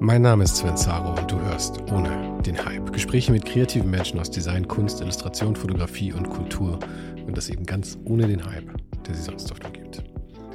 [0.00, 2.92] Mein Name ist Sven Zaro und du hörst ohne den Hype.
[2.92, 6.78] Gespräche mit kreativen Menschen aus Design, Kunst, Illustration, Fotografie und Kultur
[7.26, 8.72] und das eben ganz ohne den Hype,
[9.04, 10.04] der sie sonst oft umgibt.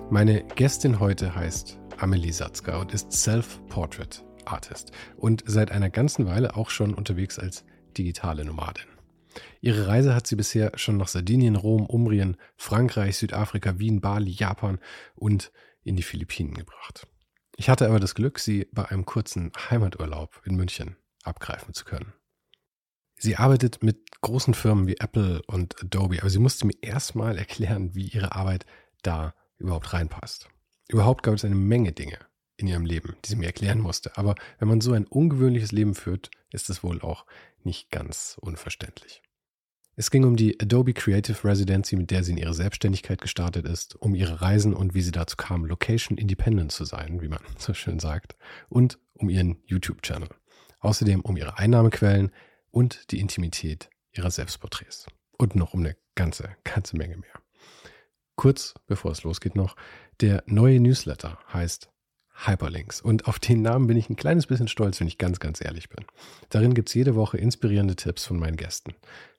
[0.09, 6.55] Meine Gästin heute heißt Amelie Satzka und ist Self-Portrait Artist und seit einer ganzen Weile
[6.55, 7.65] auch schon unterwegs als
[7.97, 8.85] digitale Nomadin.
[9.59, 14.79] Ihre Reise hat sie bisher schon nach Sardinien, Rom, Umbrien, Frankreich, Südafrika, Wien, Bali, Japan
[15.15, 15.51] und
[15.83, 17.07] in die Philippinen gebracht.
[17.55, 22.13] Ich hatte aber das Glück, sie bei einem kurzen Heimaturlaub in München abgreifen zu können.
[23.15, 27.95] Sie arbeitet mit großen Firmen wie Apple und Adobe, aber sie musste mir erstmal erklären,
[27.95, 28.65] wie ihre Arbeit
[29.01, 30.49] da überhaupt reinpasst.
[30.89, 32.19] Überhaupt gab es eine Menge Dinge
[32.57, 34.17] in ihrem Leben, die sie mir erklären musste.
[34.17, 37.25] Aber wenn man so ein ungewöhnliches Leben führt, ist es wohl auch
[37.63, 39.21] nicht ganz unverständlich.
[39.95, 43.95] Es ging um die Adobe Creative Residency, mit der sie in ihre Selbstständigkeit gestartet ist,
[43.95, 47.75] um ihre Reisen und wie sie dazu kam, Location Independent zu sein, wie man so
[47.75, 48.35] schön sagt,
[48.69, 50.29] und um ihren YouTube-Channel.
[50.79, 52.31] Außerdem um ihre Einnahmequellen
[52.71, 55.05] und die Intimität ihrer Selbstporträts.
[55.37, 57.39] Und noch um eine ganze, ganze Menge mehr.
[58.35, 59.75] Kurz bevor es losgeht noch,
[60.21, 61.89] der neue Newsletter heißt
[62.35, 62.99] Hyperlinks.
[62.99, 65.89] Und auf den Namen bin ich ein kleines bisschen stolz, wenn ich ganz, ganz ehrlich
[65.89, 66.05] bin.
[66.49, 68.95] Darin gibt es jede Woche inspirierende Tipps von meinen Gästen.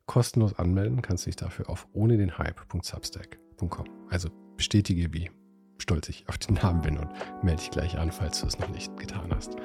[0.07, 3.87] Kostenlos anmelden kannst du dich dafür auf ohne den Hype.substack.com.
[4.11, 5.31] Also bestätige, wie
[5.79, 7.09] stolz ich auf den Namen bin und
[7.43, 9.57] melde dich gleich an, falls du es noch nicht getan hast.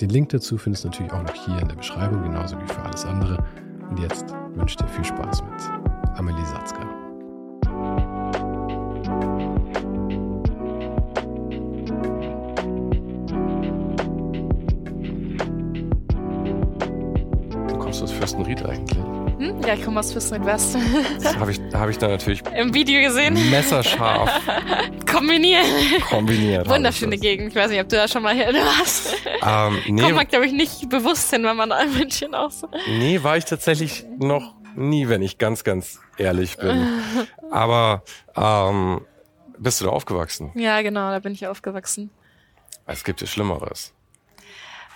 [0.00, 2.82] Den Link dazu findest du natürlich auch noch hier in der Beschreibung, genauso wie für
[2.82, 3.44] alles andere.
[3.88, 6.84] Und jetzt wünsche ich dir viel Spaß mit Amelie Satzka.
[17.68, 19.17] Du kommst aus Fürstenried eigentlich?
[19.38, 19.62] Hm?
[19.62, 20.76] Ja, ich komme aus Fürstenried West.
[21.22, 23.34] Das habe ich, hab ich da natürlich im Video gesehen.
[23.50, 24.30] Messerscharf.
[25.10, 25.64] Kombiniert.
[26.10, 26.68] Kombiniert.
[26.68, 27.50] Wunderschöne Gegend.
[27.50, 29.14] Ich weiß nicht, ob du da schon mal hier warst.
[29.42, 32.68] Ähm, nee, Kommt man, glaube ich, nicht bewusst hin, wenn man ein München auch so.
[32.88, 36.86] Nee, war ich tatsächlich noch nie, wenn ich ganz, ganz ehrlich bin.
[37.50, 38.02] Aber
[38.36, 39.02] ähm,
[39.56, 40.50] bist du da aufgewachsen?
[40.56, 42.10] Ja, genau, da bin ich aufgewachsen.
[42.86, 43.92] Es gibt ja Schlimmeres.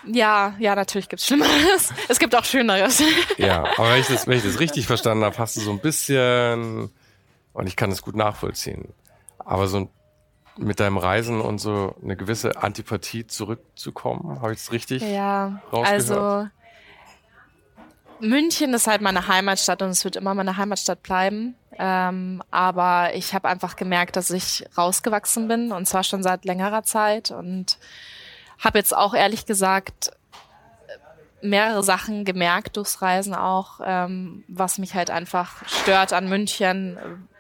[0.05, 1.93] Ja, ja, natürlich gibt's Schlimmeres.
[2.09, 3.03] Es gibt auch Schöneres.
[3.39, 5.81] Ja, aber wenn ich das, wenn ich das richtig verstanden habe, hast du so ein
[5.81, 6.91] bisschen,
[7.53, 8.93] und ich kann das gut nachvollziehen,
[9.39, 9.89] aber so
[10.57, 16.47] mit deinem Reisen und so eine gewisse Antipathie zurückzukommen, habe ich es richtig Ja, also
[18.21, 21.57] München ist halt meine Heimatstadt und es wird immer meine Heimatstadt bleiben.
[21.79, 26.85] Ähm, aber ich habe einfach gemerkt, dass ich rausgewachsen bin und zwar schon seit längerer
[26.85, 27.79] Zeit und
[28.63, 30.13] habe jetzt auch ehrlich gesagt
[31.43, 36.99] mehrere Sachen gemerkt durchs Reisen auch, ähm, was mich halt einfach stört an München,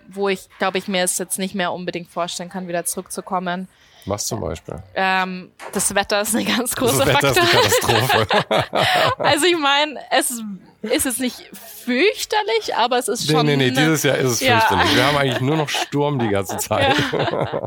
[0.08, 3.68] wo ich, glaube ich, mir es jetzt nicht mehr unbedingt vorstellen kann, wieder zurückzukommen.
[4.06, 4.82] Was zum Beispiel?
[4.94, 7.60] Ähm, das Wetter ist eine ganz große das Wetter Faktor.
[7.64, 9.18] Ist eine Katastrophe.
[9.18, 10.42] also ich meine, es
[10.82, 11.36] ist jetzt nicht
[11.84, 13.46] fürchterlich, aber es ist schon.
[13.46, 14.60] Nee, nee, nee, dieses Jahr ist es Ja.
[14.60, 14.96] fürchterlich.
[14.96, 16.96] Wir haben eigentlich nur noch Sturm die ganze Zeit.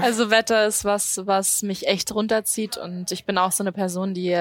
[0.00, 4.12] Also Wetter ist was, was mich echt runterzieht und ich bin auch so eine Person,
[4.12, 4.36] die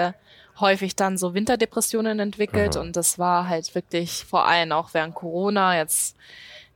[0.59, 2.83] häufig dann so Winterdepressionen entwickelt Aha.
[2.83, 6.15] und das war halt wirklich vor allem auch während Corona jetzt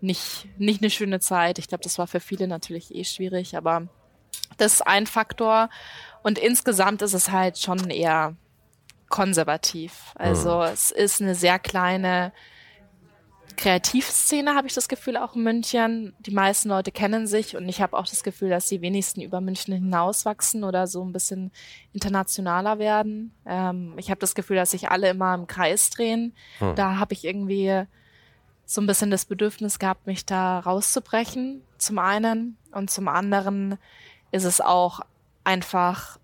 [0.02, 1.60] nicht, nicht eine schöne Zeit.
[1.60, 3.88] Ich glaube, das war für viele natürlich eh schwierig, aber
[4.58, 5.70] das ist ein Faktor
[6.24, 8.36] und insgesamt ist es halt schon eher
[9.10, 10.14] konservativ.
[10.16, 12.32] Also es ist eine sehr kleine
[13.60, 16.14] Kreativszene, habe ich das Gefühl, auch in München.
[16.20, 19.42] Die meisten Leute kennen sich und ich habe auch das Gefühl, dass die wenigsten über
[19.42, 21.52] München hinauswachsen oder so ein bisschen
[21.92, 23.34] internationaler werden.
[23.46, 26.34] Ähm, ich habe das Gefühl, dass sich alle immer im Kreis drehen.
[26.60, 26.76] Hm.
[26.76, 27.84] Da habe ich irgendwie
[28.66, 32.56] so ein bisschen das Bedürfnis gehabt, mich da rauszubrechen, zum einen.
[32.72, 33.78] Und zum anderen
[34.32, 35.02] ist es auch
[35.44, 36.19] einfach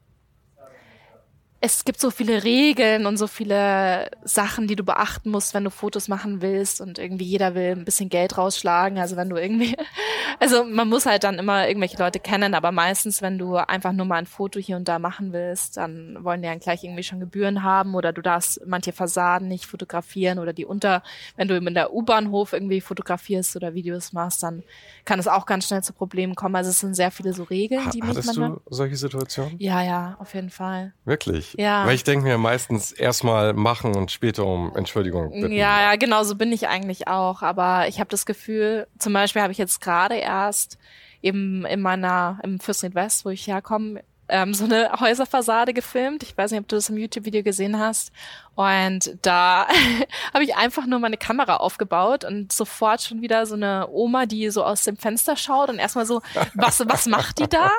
[1.61, 5.71] es gibt so viele Regeln und so viele Sachen, die du beachten musst, wenn du
[5.71, 8.99] Fotos machen willst und irgendwie jeder will ein bisschen Geld rausschlagen.
[8.99, 9.75] Also wenn du irgendwie,
[10.39, 14.05] also man muss halt dann immer irgendwelche Leute kennen, aber meistens, wenn du einfach nur
[14.05, 17.19] mal ein Foto hier und da machen willst, dann wollen die dann gleich irgendwie schon
[17.19, 21.01] Gebühren haben oder du darfst manche Fassaden nicht fotografieren oder die unter,
[21.35, 24.63] wenn du in der U-Bahnhof irgendwie fotografierst oder Videos machst, dann
[25.03, 26.55] kann es auch ganz schnell zu Problemen kommen.
[26.55, 29.55] Also es sind sehr viele so Regeln, die ha Hattest du solche Situationen?
[29.59, 30.93] Ja, ja, auf jeden Fall.
[31.05, 31.44] Wirklich?
[31.57, 31.85] Ja.
[31.85, 35.51] Weil ich denke mir meistens erstmal machen und später um Entschuldigung bitten.
[35.51, 37.41] Ja, ja, genau so bin ich eigentlich auch.
[37.41, 40.77] Aber ich habe das Gefühl, zum Beispiel habe ich jetzt gerade erst
[41.21, 46.23] eben in meiner, im Fürsten West, wo ich herkomme, ähm, so eine Häuserfassade gefilmt.
[46.23, 48.11] Ich weiß nicht, ob du das im YouTube-Video gesehen hast.
[48.55, 49.67] Und da
[50.33, 54.49] habe ich einfach nur meine Kamera aufgebaut und sofort schon wieder so eine Oma, die
[54.49, 56.21] so aus dem Fenster schaut und erstmal so,
[56.55, 57.69] was, was macht die da?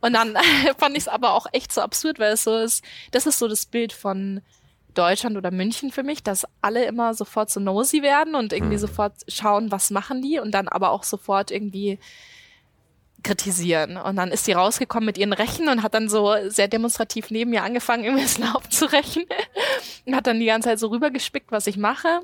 [0.00, 0.36] Und dann
[0.78, 3.48] fand ich es aber auch echt so absurd, weil es so ist, das ist so
[3.48, 4.42] das Bild von
[4.94, 8.80] Deutschland oder München für mich, dass alle immer sofort so nosy werden und irgendwie hm.
[8.80, 11.98] sofort schauen, was machen die und dann aber auch sofort irgendwie
[13.26, 13.96] kritisieren.
[13.96, 17.50] Und dann ist sie rausgekommen mit ihren Rechen und hat dann so sehr demonstrativ neben
[17.50, 19.24] mir angefangen, das Laub zu rächen.
[20.06, 22.20] und hat dann die ganze Zeit so rübergespickt, was ich mache.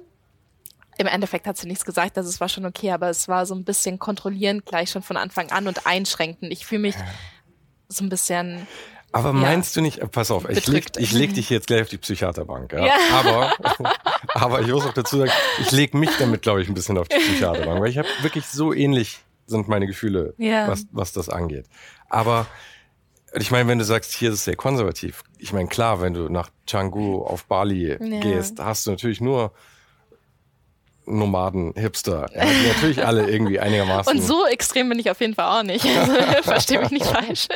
[0.98, 3.54] Im Endeffekt hat sie nichts gesagt, also es war schon okay, aber es war so
[3.54, 6.52] ein bisschen kontrollierend gleich schon von Anfang an und einschränkend.
[6.52, 6.94] Ich fühle mich
[7.88, 8.66] so ein bisschen
[9.14, 9.80] aber meinst ja.
[9.80, 12.86] du nicht, pass auf, ich leg, ich leg dich jetzt gleich auf die Psychiaterbank, ja.
[12.86, 12.94] ja.
[13.12, 13.52] Aber,
[14.28, 17.08] aber ich muss auch dazu sagen, ich leg mich damit, glaube ich, ein bisschen auf
[17.08, 20.68] die Psychiaterbank, weil ich habe wirklich so ähnlich sind meine Gefühle, ja.
[20.68, 21.66] was, was das angeht.
[22.08, 22.46] Aber
[23.34, 25.22] ich meine, wenn du sagst, hier ist es sehr konservativ.
[25.38, 28.20] Ich meine, klar, wenn du nach Canggu auf Bali ja.
[28.20, 29.52] gehst, hast du natürlich nur
[31.04, 34.12] Nomaden, Hipster, ja, natürlich alle irgendwie einigermaßen.
[34.12, 35.84] Und so extrem bin ich auf jeden Fall auch nicht.
[36.42, 37.48] Verstehe mich nicht falsch.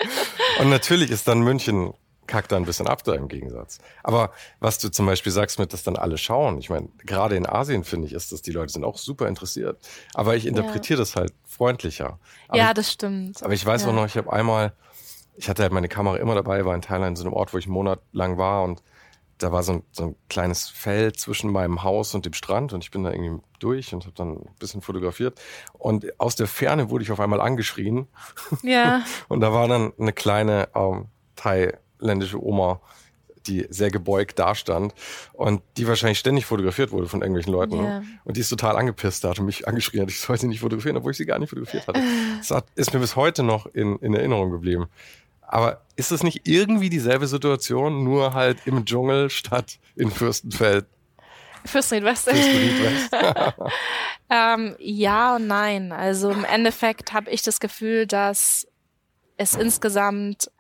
[0.58, 1.92] Und natürlich ist dann München
[2.26, 3.78] kackt da ein bisschen ab da im Gegensatz.
[4.02, 7.46] Aber was du zum Beispiel sagst mit, dass dann alle schauen, ich meine, gerade in
[7.46, 9.78] Asien finde ich, ist das, die Leute sind auch super interessiert.
[10.14, 11.02] Aber ich interpretiere ja.
[11.02, 12.18] das halt freundlicher.
[12.48, 13.42] Aber ja, das stimmt.
[13.42, 13.88] Aber ich weiß ja.
[13.88, 14.72] auch noch, ich habe einmal,
[15.36, 17.58] ich hatte halt meine Kamera immer dabei, war in Thailand, in so einem Ort, wo
[17.58, 18.82] ich einen Monat lang war und
[19.38, 22.82] da war so ein, so ein kleines Feld zwischen meinem Haus und dem Strand und
[22.82, 25.38] ich bin da irgendwie durch und habe dann ein bisschen fotografiert
[25.74, 28.08] und aus der Ferne wurde ich auf einmal angeschrien.
[28.62, 29.02] Ja.
[29.28, 32.80] und da war dann eine kleine ähm, Thai ländische Oma,
[33.46, 34.94] die sehr gebeugt dastand
[35.32, 37.80] und die wahrscheinlich ständig fotografiert wurde von irgendwelchen Leuten.
[37.80, 38.02] Yeah.
[38.24, 40.96] Und die ist total angepisst da hat und mich angeschrien hat, ich sollte nicht fotografieren,
[40.96, 42.00] obwohl ich sie gar nicht fotografiert hatte.
[42.48, 44.86] Das ist mir bis heute noch in, in Erinnerung geblieben.
[45.42, 50.86] Aber ist es nicht irgendwie dieselbe Situation, nur halt im Dschungel statt in Fürstenfeld?
[51.64, 52.04] Fürstenried
[54.30, 55.92] ähm, ja und nein.
[55.92, 58.66] Also im Endeffekt habe ich das Gefühl, dass
[59.36, 60.50] es insgesamt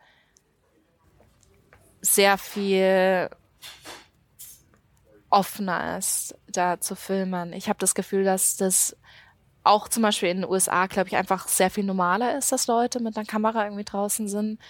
[2.14, 3.28] sehr viel
[5.30, 7.52] offener ist, da zu filmen.
[7.52, 8.96] Ich habe das Gefühl, dass das
[9.64, 13.00] auch zum Beispiel in den USA, glaube ich, einfach sehr viel normaler ist, dass Leute
[13.00, 14.60] mit einer Kamera irgendwie draußen sind.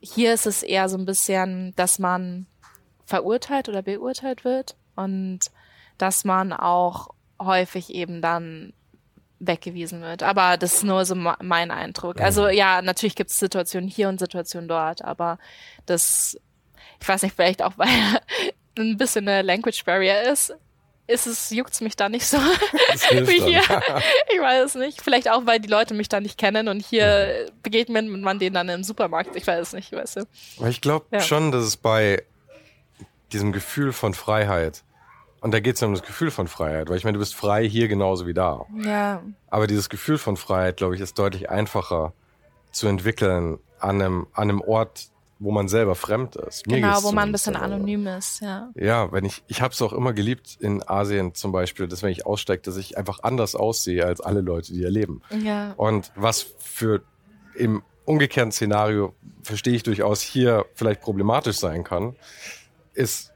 [0.00, 2.46] Hier ist es eher so ein bisschen, dass man
[3.06, 5.40] verurteilt oder beurteilt wird und
[5.96, 7.08] dass man auch
[7.40, 8.74] häufig eben dann
[9.38, 10.22] weggewiesen wird.
[10.22, 12.20] Aber das ist nur so mein Eindruck.
[12.20, 15.38] Also ja, natürlich gibt es Situationen hier und Situationen dort, aber
[15.86, 16.38] das
[17.04, 17.88] ich weiß nicht, vielleicht auch, weil
[18.78, 20.54] ein bisschen eine Language Barrier ist,
[21.06, 23.60] ist es, juckt's mich da nicht so wie hier.
[23.60, 25.02] ich weiß es nicht.
[25.02, 28.70] Vielleicht auch, weil die Leute mich da nicht kennen und hier begegnet man denen dann
[28.70, 29.36] im Supermarkt.
[29.36, 30.20] Ich weiß es nicht, weißt du.
[30.58, 31.20] Aber ich glaube ja.
[31.20, 32.22] schon, dass es bei
[33.32, 34.82] diesem Gefühl von Freiheit,
[35.42, 37.34] und da geht es ja um das Gefühl von Freiheit, weil ich meine, du bist
[37.34, 38.64] frei hier genauso wie da.
[38.82, 39.22] Ja.
[39.48, 42.14] Aber dieses Gefühl von Freiheit, glaube ich, ist deutlich einfacher
[42.72, 46.66] zu entwickeln an einem, an einem Ort, wo man selber fremd ist.
[46.66, 48.70] Mir genau, wo man ein bisschen anonym ist, ja.
[48.74, 52.10] Ja, wenn ich, ich habe es auch immer geliebt in Asien zum Beispiel, dass wenn
[52.10, 55.22] ich aussteige, dass ich einfach anders aussehe als alle Leute, die hier leben.
[55.42, 55.72] Ja.
[55.76, 57.02] Und was für
[57.54, 62.16] im umgekehrten Szenario verstehe ich durchaus hier vielleicht problematisch sein kann,
[62.94, 63.33] ist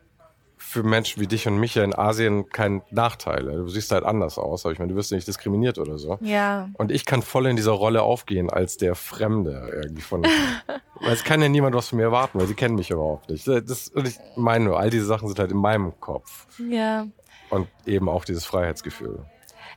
[0.68, 3.44] für Menschen wie dich und mich ja in Asien kein Nachteil.
[3.44, 6.18] Du siehst halt anders aus, aber ich meine, du wirst ja nicht diskriminiert oder so.
[6.20, 6.68] Ja.
[6.74, 10.22] Und ich kann voll in dieser Rolle aufgehen als der Fremde irgendwie von.
[11.00, 13.48] weil es kann ja niemand was von mir erwarten, weil sie kennen mich überhaupt nicht.
[13.48, 16.46] Das, und ich meine nur, all diese Sachen sind halt in meinem Kopf.
[16.58, 17.06] Ja.
[17.48, 19.24] Und eben auch dieses Freiheitsgefühl.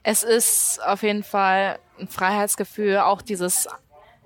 [0.03, 3.69] Es ist auf jeden Fall ein Freiheitsgefühl, auch dieses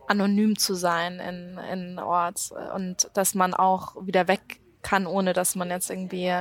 [0.08, 5.56] anonym zu sein in, in Ort und dass man auch wieder weg kann, ohne dass
[5.56, 6.32] man jetzt irgendwie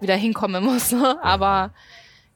[0.00, 0.92] wieder hinkommen muss.
[0.92, 1.22] Ne?
[1.22, 1.72] Aber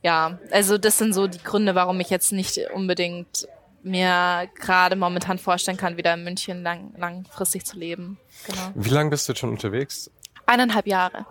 [0.03, 3.47] ja, also das sind so die Gründe, warum ich jetzt nicht unbedingt
[3.83, 8.19] mir gerade momentan vorstellen kann, wieder in München lang, langfristig zu leben.
[8.47, 8.71] Genau.
[8.75, 10.11] Wie lange bist du jetzt schon unterwegs?
[10.47, 11.27] Eineinhalb Jahre.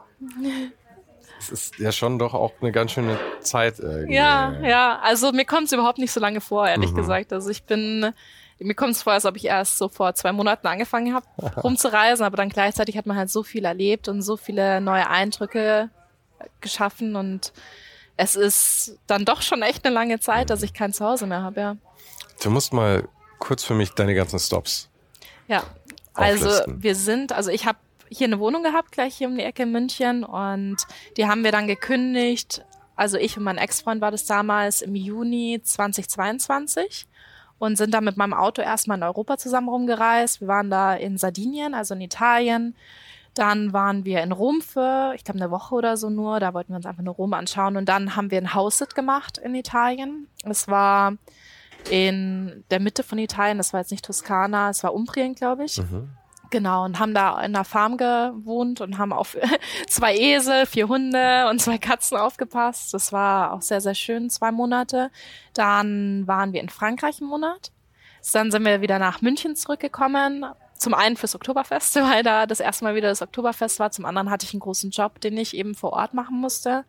[1.38, 4.16] Das ist ja schon doch auch eine ganz schöne Zeit irgendwie.
[4.16, 5.00] Ja, ja.
[5.02, 6.98] Also mir kommt es überhaupt nicht so lange vor, ehrlich mhm.
[6.98, 7.34] gesagt.
[7.34, 8.14] Also ich bin,
[8.64, 11.26] mir kommt es vor, als ob ich erst so vor zwei Monaten angefangen habe,
[11.64, 15.90] rumzureisen, aber dann gleichzeitig hat man halt so viel erlebt und so viele neue Eindrücke
[16.60, 17.54] geschaffen und
[18.18, 21.60] es ist dann doch schon echt eine lange Zeit, dass ich kein Zuhause mehr habe,
[21.60, 21.78] ja.
[22.44, 23.08] Du musst mal
[23.40, 24.90] kurz für mich deine ganzen Stops.
[25.48, 25.64] Ja,
[26.14, 26.84] also auflisten.
[26.84, 29.72] wir sind, also ich habe hier eine Wohnung gehabt, gleich hier um die Ecke in
[29.72, 30.78] München und
[31.18, 32.64] die haben wir dann gekündigt.
[32.96, 37.08] Also ich und mein Ex-Freund war das damals im Juni 2022
[37.62, 40.42] und sind dann mit meinem Auto erstmal in Europa zusammen rumgereist.
[40.42, 42.76] Wir waren da in Sardinien, also in Italien.
[43.36, 46.40] Dann waren wir in Rom für, ich glaube, eine Woche oder so nur.
[46.40, 47.78] Da wollten wir uns einfach nur Rom anschauen.
[47.78, 50.26] Und dann haben wir ein House-Sit gemacht in Italien.
[50.44, 51.14] Es war
[51.92, 53.60] in der Mitte von Italien.
[53.60, 55.78] Das war jetzt nicht Toskana, es war Umbrien, glaube ich.
[55.78, 56.10] Mhm.
[56.52, 59.38] Genau, und haben da in einer Farm gewohnt und haben auf
[59.88, 62.94] zwei Esel, vier Hunde und zwei Katzen aufgepasst.
[62.94, 65.12] Das war auch sehr, sehr schön, zwei Monate.
[65.54, 67.72] Dann waren wir in Frankreich einen Monat.
[68.34, 70.46] Dann sind wir wieder nach München zurückgekommen.
[70.78, 73.92] Zum einen fürs Oktoberfest, weil da das erste Mal wieder das Oktoberfest war.
[73.92, 76.84] Zum anderen hatte ich einen großen Job, den ich eben vor Ort machen musste.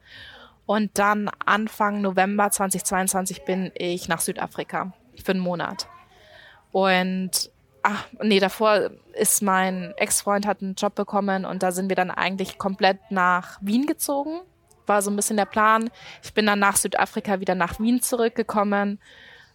[0.66, 4.92] Und dann Anfang November 2022 bin ich nach Südafrika
[5.22, 5.86] für einen Monat.
[6.72, 7.51] Und
[7.82, 12.10] ach, nee, davor ist mein Ex-Freund hat einen Job bekommen und da sind wir dann
[12.10, 14.40] eigentlich komplett nach Wien gezogen.
[14.86, 15.90] War so ein bisschen der Plan.
[16.22, 18.98] Ich bin dann nach Südafrika wieder nach Wien zurückgekommen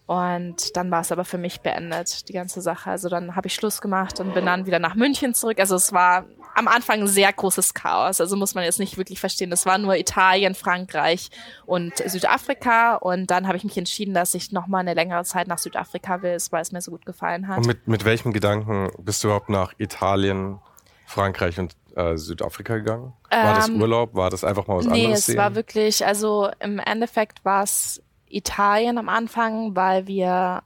[0.08, 2.90] und dann war es aber für mich beendet, die ganze Sache.
[2.90, 5.60] Also dann habe ich Schluss gemacht und bin dann wieder nach München zurück.
[5.60, 6.24] Also es war
[6.56, 8.22] am Anfang ein sehr großes Chaos.
[8.22, 9.52] Also muss man jetzt nicht wirklich verstehen.
[9.52, 11.30] Es war nur Italien, Frankreich
[11.66, 12.96] und Südafrika.
[12.96, 16.38] Und dann habe ich mich entschieden, dass ich nochmal eine längere Zeit nach Südafrika will,
[16.52, 17.58] weil es mir so gut gefallen hat.
[17.58, 20.60] Und mit, mit welchem Gedanken bist du überhaupt nach Italien,
[21.06, 23.12] Frankreich und äh, Südafrika gegangen?
[23.30, 24.16] War ähm, das Urlaub?
[24.16, 25.08] War das einfach mal was nee, anderes?
[25.08, 25.38] Nee, es sehen?
[25.38, 30.64] war wirklich, also im Endeffekt war es Italien am Anfang, weil wir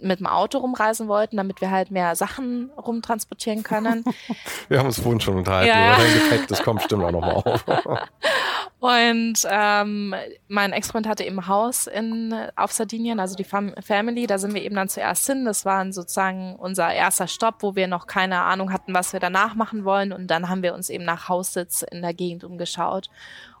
[0.00, 4.04] mit dem Auto rumreisen wollten, damit wir halt mehr Sachen rumtransportieren können.
[4.68, 5.94] wir haben uns vorhin schon unterhalten ja.
[5.94, 7.64] über dein Gepäck, das kommt bestimmt auch nochmal auf.
[8.80, 10.14] Und ähm,
[10.48, 14.52] mein Ex-Freund hatte eben ein Haus in, auf Sardinien, also die Fam Family, da sind
[14.52, 15.46] wir eben dann zuerst hin.
[15.46, 19.54] Das war sozusagen unser erster Stopp, wo wir noch keine Ahnung hatten, was wir danach
[19.54, 20.12] machen wollen.
[20.12, 23.08] Und dann haben wir uns eben nach Haussitz in der Gegend umgeschaut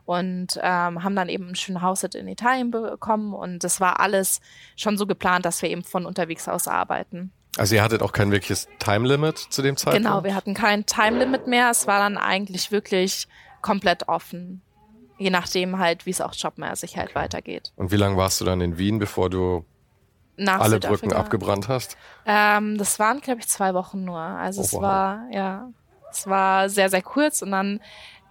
[0.04, 4.40] und ähm, haben dann eben ein schönes Haussit in Italien bekommen und das war alles
[4.76, 7.32] schon so geplant, dass wir eben von unterwegs aus arbeiten.
[7.56, 10.04] Also ihr hattet auch kein wirkliches Time Limit zu dem Zeitpunkt?
[10.04, 11.70] Genau, wir hatten kein Time Limit mehr.
[11.70, 13.28] Es war dann eigentlich wirklich
[13.62, 14.60] komplett offen.
[15.18, 17.20] Je nachdem halt, wie es auch jobmäßig halt okay.
[17.20, 17.72] weitergeht.
[17.76, 19.64] Und wie lange warst du dann in Wien, bevor du
[20.36, 21.96] Nach alle Brücken abgebrannt hast?
[22.26, 24.18] Ähm, das waren, glaube ich, zwei Wochen nur.
[24.18, 24.82] Also oh, es wow.
[24.82, 25.68] war, ja,
[26.10, 27.80] es war sehr, sehr kurz und dann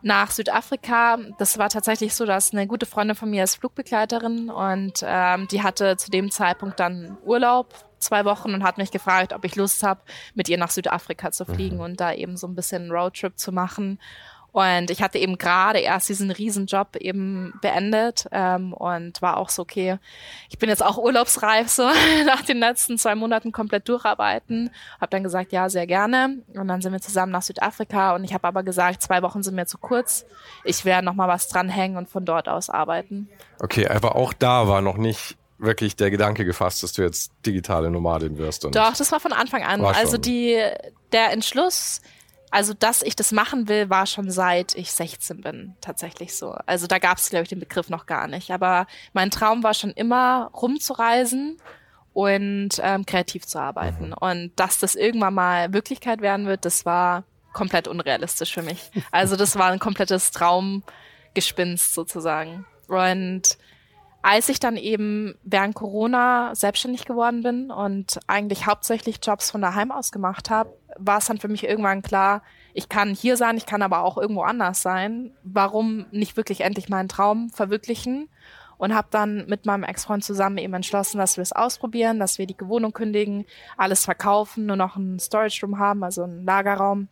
[0.03, 1.17] nach Südafrika.
[1.37, 5.63] Das war tatsächlich so, dass eine gute Freundin von mir ist Flugbegleiterin und ähm, die
[5.63, 9.81] hatte zu dem Zeitpunkt dann Urlaub zwei Wochen und hat mich gefragt, ob ich Lust
[9.81, 10.01] habe,
[10.35, 11.83] mit ihr nach Südafrika zu fliegen mhm.
[11.83, 13.97] und da eben so ein bisschen Roadtrip zu machen.
[14.53, 19.63] Und ich hatte eben gerade erst diesen Riesenjob eben beendet ähm, und war auch so,
[19.63, 19.97] okay,
[20.47, 21.89] ich bin jetzt auch urlaubsreif, so
[22.27, 24.69] nach den letzten zwei Monaten komplett durcharbeiten.
[25.01, 26.37] Hab dann gesagt, ja, sehr gerne.
[26.53, 29.55] Und dann sind wir zusammen nach Südafrika und ich habe aber gesagt, zwei Wochen sind
[29.55, 30.23] mir zu kurz.
[30.63, 33.29] Ich werde noch mal was dranhängen und von dort aus arbeiten.
[33.59, 37.89] Okay, aber auch da war noch nicht wirklich der Gedanke gefasst, dass du jetzt digitale
[37.89, 38.65] Nomadin wirst.
[38.65, 39.83] Und Doch, das war von Anfang an.
[39.83, 40.61] Also die,
[41.11, 42.01] der Entschluss,
[42.53, 46.51] also, dass ich das machen will, war schon seit ich 16 bin, tatsächlich so.
[46.67, 48.51] Also da gab es, glaube ich, den Begriff noch gar nicht.
[48.51, 51.57] Aber mein Traum war schon immer, rumzureisen
[52.13, 54.09] und ähm, kreativ zu arbeiten.
[54.09, 54.13] Mhm.
[54.13, 58.91] Und dass das irgendwann mal Wirklichkeit werden wird, das war komplett unrealistisch für mich.
[59.11, 62.67] Also das war ein komplettes Traumgespinst sozusagen.
[62.87, 63.57] Und
[64.23, 69.91] als ich dann eben während Corona selbstständig geworden bin und eigentlich hauptsächlich Jobs von daheim
[69.91, 72.41] aus gemacht habe, war es dann für mich irgendwann klar,
[72.73, 75.31] ich kann hier sein, ich kann aber auch irgendwo anders sein.
[75.43, 78.29] Warum nicht wirklich endlich meinen Traum verwirklichen?
[78.77, 82.47] Und habe dann mit meinem Ex-Freund zusammen eben entschlossen, dass wir es ausprobieren, dass wir
[82.47, 83.45] die Wohnung kündigen,
[83.77, 87.07] alles verkaufen, nur noch einen Storage Room haben, also einen Lagerraum,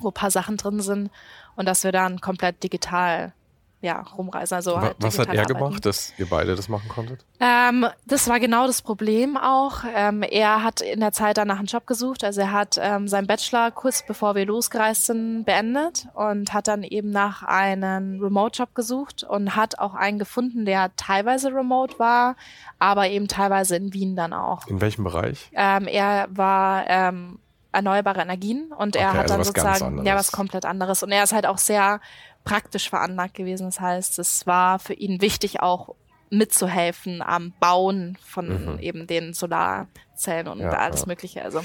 [0.00, 1.10] wo paar Sachen drin sind
[1.56, 3.32] und dass wir dann komplett digital
[3.80, 4.56] ja, rumreisen.
[4.56, 5.54] Also halt Was hat er arbeiten.
[5.54, 7.24] gemacht, dass ihr beide das machen konntet?
[7.38, 9.84] Ähm, das war genau das Problem auch.
[9.94, 12.24] Ähm, er hat in der Zeit danach einen Job gesucht.
[12.24, 16.82] Also er hat ähm, seinen Bachelor kurz bevor wir losgereist sind beendet und hat dann
[16.82, 22.34] eben nach einem Remote-Job gesucht und hat auch einen gefunden, der teilweise remote war,
[22.80, 24.66] aber eben teilweise in Wien dann auch.
[24.66, 25.50] In welchem Bereich?
[25.54, 27.38] Ähm, er war ähm,
[27.72, 31.22] erneuerbare Energien und er okay, hat also dann sozusagen ja was komplett anderes und er
[31.22, 32.00] ist halt auch sehr
[32.44, 33.66] praktisch veranlagt gewesen.
[33.66, 35.94] Das heißt, es war für ihn wichtig auch
[36.30, 38.78] mitzuhelfen am Bauen von mhm.
[38.80, 41.06] eben den Solarzellen und ja, alles ja.
[41.06, 41.42] Mögliche.
[41.42, 41.62] Also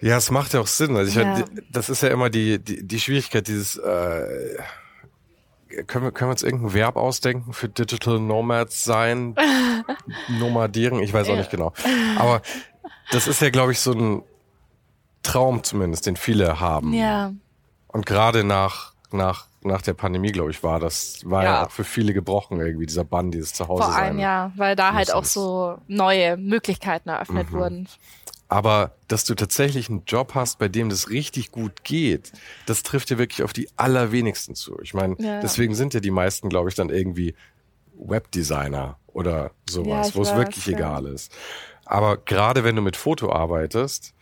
[0.00, 0.96] ja, es macht ja auch Sinn.
[0.96, 1.34] Also ich ja.
[1.34, 4.56] Halt, das ist ja immer die die, die Schwierigkeit dieses äh,
[5.86, 9.34] können wir, können wir uns irgendein Verb ausdenken für Digital Nomads sein?
[10.28, 11.00] Nomadieren?
[11.00, 11.72] Ich weiß auch nicht genau.
[12.18, 12.40] Aber
[13.10, 14.22] das ist ja, glaube ich, so ein
[15.22, 16.92] Traum zumindest, den viele haben.
[16.92, 17.32] Ja.
[17.88, 21.54] Und gerade nach, nach nach der Pandemie, glaube ich, war das, war ja.
[21.54, 21.66] ja.
[21.66, 25.12] auch für viele gebrochen irgendwie, dieser Bann, dieses Zuhause Vor allem, ja, weil da halt
[25.12, 27.56] auch so neue Möglichkeiten eröffnet mhm.
[27.56, 27.88] wurden.
[28.48, 32.32] Aber dass du tatsächlich einen Job hast, bei dem das richtig gut geht,
[32.66, 34.78] das trifft ja wirklich auf die allerwenigsten zu.
[34.82, 35.40] Ich meine, ja.
[35.40, 37.34] deswegen sind ja die meisten, glaube ich, dann irgendwie
[37.98, 41.32] Webdesigner oder sowas, ja, wo es wirklich egal ist.
[41.84, 44.14] Aber gerade wenn du mit Foto arbeitest,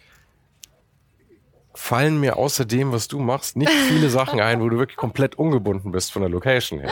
[1.74, 5.34] fallen mir außer dem, was du machst, nicht viele Sachen ein, wo du wirklich komplett
[5.34, 6.90] ungebunden bist von der Location her.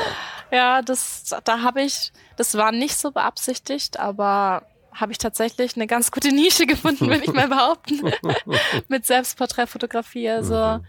[0.51, 5.87] Ja, das, da habe ich, das war nicht so beabsichtigt, aber habe ich tatsächlich eine
[5.87, 8.13] ganz gute Nische gefunden, würde ich mal behaupten,
[8.89, 10.29] mit Selbstporträtfotografie.
[10.29, 10.85] Also mhm.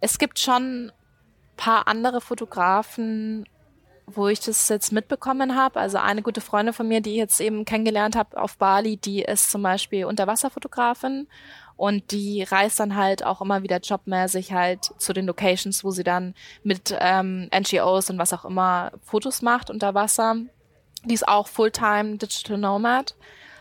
[0.00, 0.92] es gibt schon
[1.56, 3.46] paar andere Fotografen,
[4.06, 5.80] wo ich das jetzt mitbekommen habe.
[5.80, 9.22] Also eine gute Freundin von mir, die ich jetzt eben kennengelernt habe auf Bali, die
[9.22, 11.28] ist zum Beispiel Unterwasserfotografin
[11.78, 16.02] und die reist dann halt auch immer wieder jobmäßig halt zu den Locations, wo sie
[16.02, 20.34] dann mit ähm, NGOs und was auch immer Fotos macht unter Wasser.
[21.04, 23.14] Die ist auch Fulltime Digital Nomad.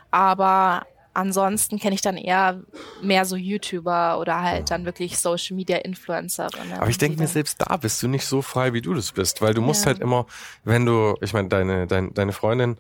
[0.10, 2.64] Aber ansonsten kenne ich dann eher
[3.04, 6.50] mehr so YouTuber oder halt dann wirklich Social Media Influencer.
[6.80, 9.44] Aber ich denke mir, selbst da bist du nicht so frei, wie du das bist,
[9.44, 9.92] weil du musst ja.
[9.92, 10.26] halt immer,
[10.64, 12.78] wenn du, ich meine, deine, deine, deine Freundin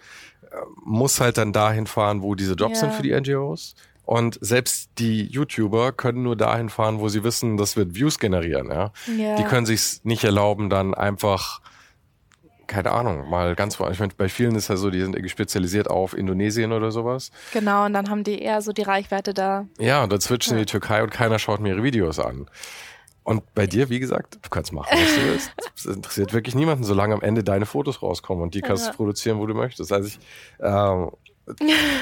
[0.50, 2.88] äh, muss halt dann dahin fahren, wo diese Jobs ja.
[2.88, 3.76] sind für die NGOs.
[4.08, 8.70] Und selbst die YouTuber können nur dahin fahren, wo sie wissen, das wird Views generieren.
[8.72, 8.94] Ja?
[9.18, 9.36] ja.
[9.36, 11.60] Die können sich nicht erlauben, dann einfach
[12.68, 15.90] keine Ahnung, mal ganz Ich meine, bei vielen ist ja so, die sind irgendwie spezialisiert
[15.90, 17.32] auf Indonesien oder sowas.
[17.54, 19.68] Genau, und dann haben die eher so die Reichweite da.
[19.80, 20.60] Ja, und dann switchen ja.
[20.60, 22.50] die Türkei und keiner schaut mir ihre Videos an.
[23.24, 25.52] Und bei dir, wie gesagt, du kannst machen, was du willst.
[25.76, 28.92] Das interessiert wirklich niemanden, solange am Ende deine Fotos rauskommen und die kannst ja.
[28.92, 29.94] du produzieren, wo du möchtest.
[29.94, 30.20] Also ich,
[30.60, 31.12] ähm,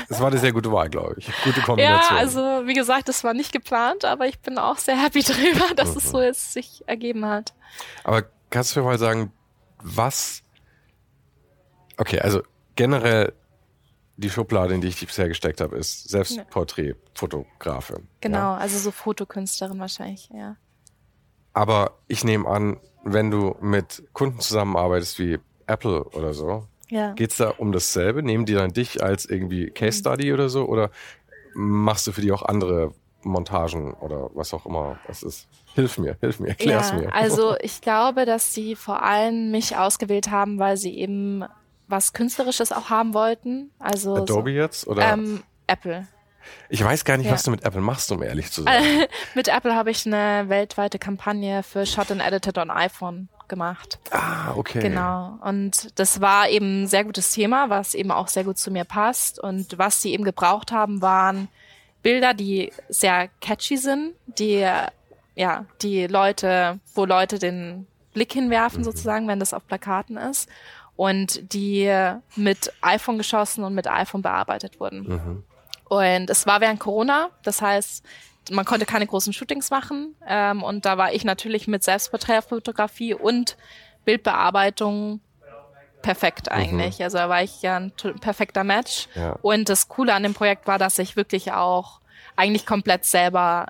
[0.09, 1.31] es war eine sehr gute Wahl, glaube ich.
[1.43, 2.17] Gute Kombination.
[2.17, 5.73] Ja, also wie gesagt, das war nicht geplant, aber ich bin auch sehr happy drüber,
[5.75, 5.97] dass mhm.
[5.97, 7.53] es so jetzt sich ergeben hat.
[8.03, 9.31] Aber kannst du mir mal sagen,
[9.81, 10.45] was
[11.97, 12.41] Okay, also
[12.75, 13.33] generell
[14.17, 18.07] die Schublade, in die ich dich bisher gesteckt habe, ist Selbstporträtfotografin.
[18.21, 18.57] Genau, ja?
[18.57, 20.55] also so Fotokünstlerin wahrscheinlich, ja.
[21.53, 27.13] Aber ich nehme an, wenn du mit Kunden zusammenarbeitest wie Apple oder so, ja.
[27.13, 28.23] geht's da um dasselbe?
[28.23, 30.65] Nehmen die dann dich als irgendwie Case Study oder so?
[30.65, 30.91] Oder
[31.53, 32.93] machst du für die auch andere
[33.23, 35.47] Montagen oder was auch immer es ist?
[35.73, 37.13] Hilf mir, hilf mir, erklär's ja, mir.
[37.13, 41.43] Also ich glaube, dass sie vor allem mich ausgewählt haben, weil sie eben
[41.87, 43.71] was Künstlerisches auch haben wollten.
[43.79, 46.07] Also Adobe so, jetzt oder ähm, Apple.
[46.69, 47.33] Ich weiß gar nicht, ja.
[47.33, 49.05] was du mit Apple machst, um ehrlich zu sein.
[49.35, 53.99] mit Apple habe ich eine weltweite Kampagne für Shot and Edited on iPhone gemacht.
[54.11, 54.81] Ah, okay.
[54.81, 55.37] Genau.
[55.41, 58.83] Und das war eben ein sehr gutes Thema, was eben auch sehr gut zu mir
[58.83, 59.39] passt.
[59.39, 61.47] Und was sie eben gebraucht haben, waren
[62.01, 64.67] Bilder, die sehr catchy sind, die
[65.35, 68.85] ja, die Leute, wo Leute den Blick hinwerfen mhm.
[68.85, 70.49] sozusagen, wenn das auf Plakaten ist
[70.95, 71.91] und die
[72.35, 75.07] mit iPhone geschossen und mit iPhone bearbeitet wurden.
[75.07, 75.43] Mhm.
[75.87, 78.03] Und es war während Corona, das heißt,
[78.51, 80.15] man konnte keine großen Shootings machen.
[80.27, 83.57] Ähm, und da war ich natürlich mit Selbstporträtfotografie und
[84.05, 85.19] Bildbearbeitung
[86.01, 86.57] perfekt mhm.
[86.57, 86.99] eigentlich.
[86.99, 87.03] Mhm.
[87.03, 89.07] Also da war ich ja ein perfekter Match.
[89.15, 89.37] Ja.
[89.41, 91.99] Und das Coole an dem Projekt war, dass ich wirklich auch
[92.35, 93.67] eigentlich komplett selber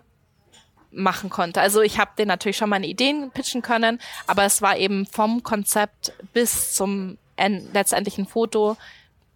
[0.91, 1.61] machen konnte.
[1.61, 5.43] Also ich habe den natürlich schon meine Ideen pitchen können, aber es war eben vom
[5.43, 8.77] Konzept bis zum letztendlichen Foto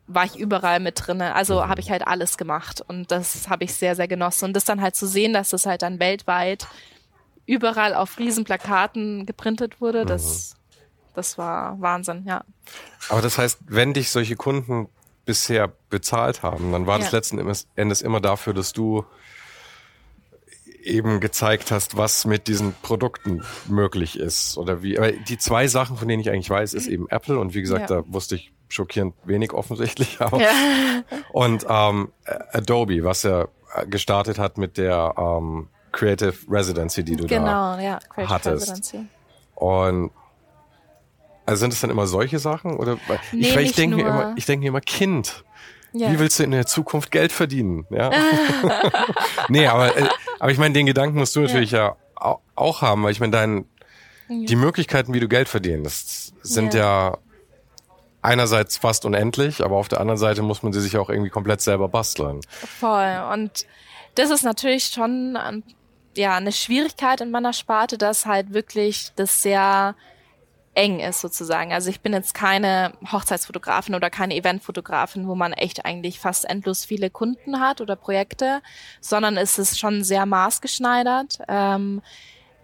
[0.10, 1.36] war ich überall mit drinne.
[1.36, 1.70] Also mhm.
[1.70, 4.46] habe ich halt alles gemacht und das habe ich sehr, sehr genossen.
[4.46, 6.68] Und das dann halt zu sehen, dass das halt dann weltweit
[7.46, 10.08] überall auf Riesenplakaten geprintet wurde, mhm.
[10.08, 10.56] das,
[11.14, 12.44] das war Wahnsinn, ja.
[13.10, 14.90] Aber das heißt, wenn dich solche Kunden
[15.26, 17.04] bisher bezahlt haben, dann war ja.
[17.04, 17.40] das letzten
[17.76, 19.06] Endes immer dafür, dass du
[20.84, 24.98] eben gezeigt hast, was mit diesen Produkten möglich ist oder wie.
[24.98, 27.90] Aber die zwei Sachen, von denen ich eigentlich weiß, ist eben Apple und wie gesagt,
[27.90, 28.02] ja.
[28.02, 30.18] da wusste ich schockierend wenig offensichtlich.
[30.22, 30.52] Aber ja.
[31.32, 32.12] Und ähm,
[32.52, 33.50] Adobe, was er
[33.88, 38.70] gestartet hat mit der ähm, Creative Residency, die du genau, da ja, Creative hattest.
[38.70, 39.06] Residency.
[39.56, 40.12] Und
[41.46, 42.98] also sind es dann immer solche Sachen oder?
[43.32, 45.44] Nee, ich, ich denke mir immer, ich denke mir immer Kind.
[45.94, 46.12] Ja.
[46.12, 47.88] Wie willst du in der Zukunft Geld verdienen?
[47.90, 48.12] Ja.
[49.50, 50.08] nee, aber, äh,
[50.40, 53.32] aber ich meine, den Gedanken musst du natürlich ja, ja auch haben, weil ich meine,
[53.32, 53.66] dein,
[54.30, 57.18] die Möglichkeiten, wie du Geld verdienst, sind ja.
[58.22, 61.62] Einerseits fast unendlich, aber auf der anderen Seite muss man sie sich auch irgendwie komplett
[61.62, 62.42] selber basteln.
[62.50, 63.24] Voll.
[63.34, 63.66] Und
[64.16, 65.38] das ist natürlich schon
[66.16, 69.96] ja eine Schwierigkeit in meiner Sparte, dass halt wirklich das sehr
[70.74, 71.74] eng ist sozusagen.
[71.74, 76.86] Also ich bin jetzt keine Hochzeitsfotografin oder keine Eventfotografin, wo man echt eigentlich fast endlos
[76.86, 78.62] viele Kunden hat oder Projekte,
[79.02, 81.40] sondern es ist schon sehr maßgeschneidert.
[81.48, 82.02] Ähm,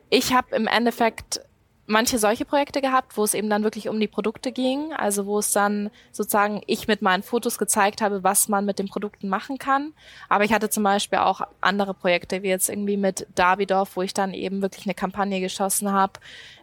[0.09, 1.41] ich habe im Endeffekt
[1.88, 5.38] manche solche Projekte gehabt, wo es eben dann wirklich um die Produkte ging, also wo
[5.39, 9.60] es dann sozusagen ich mit meinen Fotos gezeigt habe, was man mit den Produkten machen
[9.60, 9.93] kann.
[10.28, 14.13] Aber ich hatte zum Beispiel auch andere Projekte, wie jetzt irgendwie mit Davidoff, wo ich
[14.13, 16.13] dann eben wirklich eine Kampagne geschossen habe,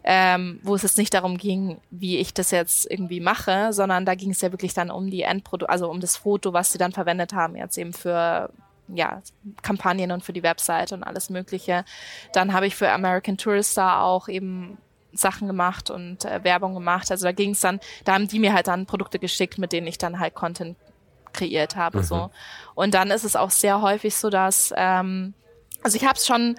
[0.02, 4.16] ähm, wo es jetzt nicht darum ging, wie ich das jetzt irgendwie mache, sondern da
[4.16, 6.92] ging es ja wirklich dann um die Endprodukte, also um das Foto, was sie dann
[6.92, 8.50] verwendet haben, jetzt eben für
[8.88, 9.22] ja,
[9.62, 11.84] Kampagnen und für die Webseite und alles Mögliche.
[12.32, 14.76] Dann habe ich für American Tourister auch eben
[15.12, 17.10] Sachen gemacht und äh, Werbung gemacht.
[17.10, 19.86] Also da ging es dann, da haben die mir halt dann Produkte geschickt, mit denen
[19.86, 20.76] ich dann halt Content
[21.32, 21.98] kreiert habe.
[21.98, 22.02] Mhm.
[22.02, 22.30] So.
[22.74, 25.34] Und dann ist es auch sehr häufig so, dass, ähm,
[25.82, 26.56] also ich habe es schon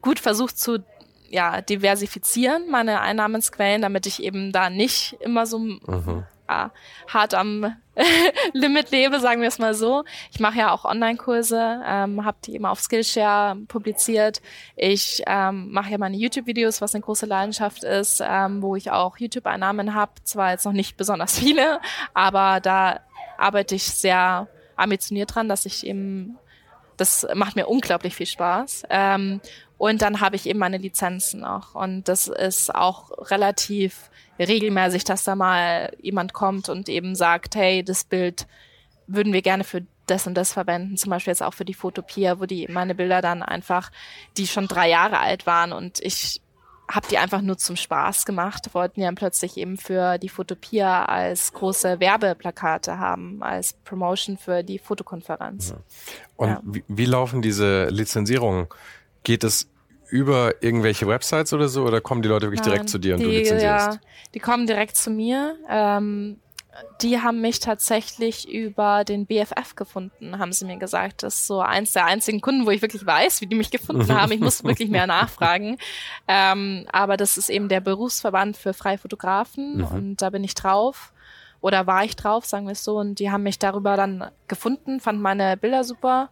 [0.00, 0.84] gut versucht zu
[1.30, 6.70] ja, diversifizieren, meine Einnahmensquellen, damit ich eben da nicht immer so mhm ja,
[7.08, 7.76] hart am
[8.52, 10.04] Limit lebe, sagen wir es mal so.
[10.32, 14.42] Ich mache ja auch Online-Kurse, ähm, habe die immer auf Skillshare publiziert.
[14.76, 19.18] Ich ähm, mache ja meine YouTube-Videos, was eine große Leidenschaft ist, ähm, wo ich auch
[19.18, 20.12] YouTube-Einnahmen habe.
[20.24, 21.80] Zwar jetzt noch nicht besonders viele,
[22.14, 23.00] aber da
[23.38, 26.36] arbeite ich sehr ambitioniert dran, dass ich eben,
[26.96, 28.84] das macht mir unglaublich viel Spaß.
[28.90, 29.40] Ähm,
[29.78, 31.74] und dann habe ich eben meine Lizenzen noch.
[31.74, 37.82] Und das ist auch relativ regelmäßig, dass da mal jemand kommt und eben sagt, hey,
[37.82, 38.46] das Bild
[39.06, 42.38] würden wir gerne für das und das verwenden, zum Beispiel jetzt auch für die Fotopia,
[42.40, 43.90] wo die meine Bilder dann einfach,
[44.36, 46.40] die schon drei Jahre alt waren und ich
[46.90, 51.52] habe die einfach nur zum Spaß gemacht, wollten ja plötzlich eben für die Fotopia als
[51.52, 55.74] große Werbeplakate haben, als Promotion für die Fotokonferenz.
[56.36, 56.60] Und ja.
[56.62, 58.66] wie, wie laufen diese Lizenzierungen?
[59.22, 59.70] Geht es
[60.14, 63.20] über irgendwelche Websites oder so oder kommen die Leute wirklich Nein, direkt zu dir und
[63.20, 63.94] die, du lizenzierst?
[63.94, 64.00] Ja,
[64.32, 65.56] die kommen direkt zu mir.
[65.68, 66.36] Ähm,
[67.02, 71.24] die haben mich tatsächlich über den BFF gefunden, haben sie mir gesagt.
[71.24, 74.08] Das ist so eins der einzigen Kunden, wo ich wirklich weiß, wie die mich gefunden
[74.08, 74.30] haben.
[74.30, 75.78] Ich muss wirklich mehr nachfragen.
[76.28, 79.86] Ähm, aber das ist eben der Berufsverband für Freifotografen mhm.
[79.86, 81.12] und da bin ich drauf.
[81.60, 82.98] Oder war ich drauf, sagen wir es so.
[83.00, 86.30] Und die haben mich darüber dann gefunden, fanden meine Bilder super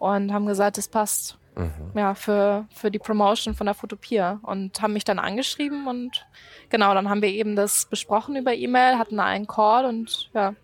[0.00, 1.36] und haben gesagt, es passt.
[1.60, 1.92] Mhm.
[1.94, 6.26] Ja, für, für die Promotion von der Fotopia und haben mich dann angeschrieben und
[6.70, 10.54] genau, dann haben wir eben das besprochen über E-Mail, hatten einen Call und ja,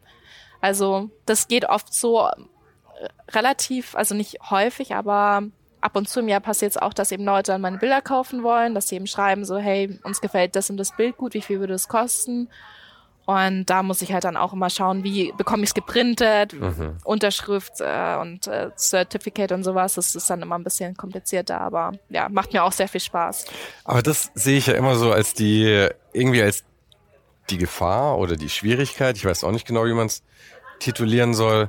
[0.60, 2.32] also das geht oft so äh,
[3.30, 5.42] relativ, also nicht häufig, aber
[5.80, 8.42] ab und zu im Jahr passiert es auch, dass eben Leute dann meine Bilder kaufen
[8.42, 11.42] wollen, dass sie eben schreiben so, hey, uns gefällt das und das Bild gut, wie
[11.42, 12.48] viel würde es kosten?
[13.26, 16.96] Und da muss ich halt dann auch immer schauen, wie bekomme ich es geprintet, mhm.
[17.02, 19.94] Unterschrift äh, und äh, Certificate und sowas.
[19.94, 23.46] Das ist dann immer ein bisschen komplizierter, aber ja, macht mir auch sehr viel Spaß.
[23.84, 26.62] Aber das sehe ich ja immer so als die, irgendwie als
[27.50, 29.16] die Gefahr oder die Schwierigkeit.
[29.16, 30.22] Ich weiß auch nicht genau, wie man es
[30.78, 31.68] titulieren soll.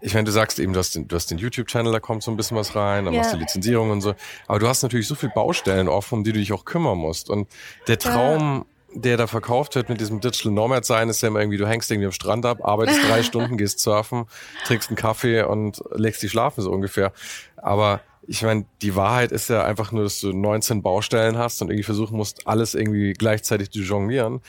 [0.00, 2.56] Ich meine, du sagst eben, du hast den, den YouTube-Channel, da kommt so ein bisschen
[2.56, 3.22] was rein, dann yeah.
[3.22, 4.14] machst du Lizenzierung und so.
[4.46, 7.28] Aber du hast natürlich so viele Baustellen offen, um die du dich auch kümmern musst.
[7.28, 7.46] Und
[7.88, 11.40] der Traum, ja der da verkauft wird mit diesem Digital Nomad sein, ist ja immer
[11.40, 14.26] irgendwie, du hängst irgendwie am Strand ab, arbeitest drei Stunden, gehst surfen,
[14.66, 17.12] trinkst einen Kaffee und legst dich schlafen so ungefähr.
[17.56, 21.68] Aber ich meine, die Wahrheit ist ja einfach nur, dass du 19 Baustellen hast und
[21.68, 24.40] irgendwie versuchen musst, alles irgendwie gleichzeitig zu jonglieren.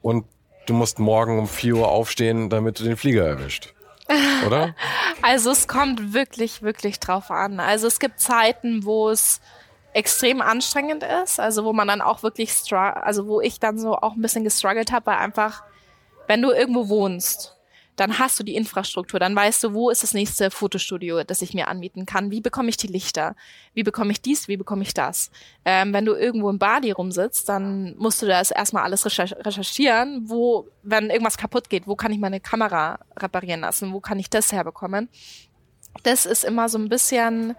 [0.00, 0.26] Und
[0.66, 3.74] du musst morgen um 4 Uhr aufstehen, damit du den Flieger erwischt.
[4.46, 4.74] Oder?
[5.22, 7.58] Also es kommt wirklich, wirklich drauf an.
[7.58, 9.40] Also es gibt Zeiten, wo es
[9.96, 14.14] extrem anstrengend ist, also wo man dann auch wirklich, also wo ich dann so auch
[14.14, 15.62] ein bisschen gestruggelt habe, weil einfach,
[16.26, 17.56] wenn du irgendwo wohnst,
[17.96, 21.54] dann hast du die Infrastruktur, dann weißt du, wo ist das nächste Fotostudio, das ich
[21.54, 23.36] mir anmieten kann, wie bekomme ich die Lichter,
[23.72, 25.30] wie bekomme ich dies, wie bekomme ich das.
[25.64, 30.68] Ähm, wenn du irgendwo im Bali rumsitzt, dann musst du das erstmal alles recherchieren, wo,
[30.82, 34.52] wenn irgendwas kaputt geht, wo kann ich meine Kamera reparieren lassen, wo kann ich das
[34.52, 35.08] herbekommen.
[36.02, 37.56] Das ist immer so ein bisschen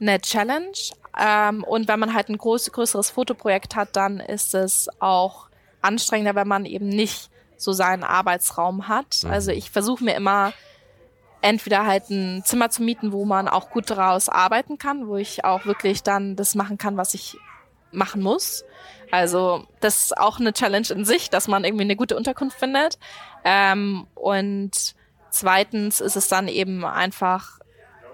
[0.00, 0.76] eine Challenge.
[1.18, 5.48] Ähm, und wenn man halt ein groß, größeres Fotoprojekt hat, dann ist es auch
[5.80, 9.22] anstrengender, wenn man eben nicht so seinen Arbeitsraum hat.
[9.22, 9.30] Mhm.
[9.30, 10.52] Also ich versuche mir immer
[11.42, 15.44] entweder halt ein Zimmer zu mieten, wo man auch gut daraus arbeiten kann, wo ich
[15.44, 17.38] auch wirklich dann das machen kann, was ich
[17.92, 18.64] machen muss.
[19.10, 22.98] Also das ist auch eine Challenge in sich, dass man irgendwie eine gute Unterkunft findet.
[23.44, 24.94] Ähm, und
[25.30, 27.60] zweitens ist es dann eben einfach,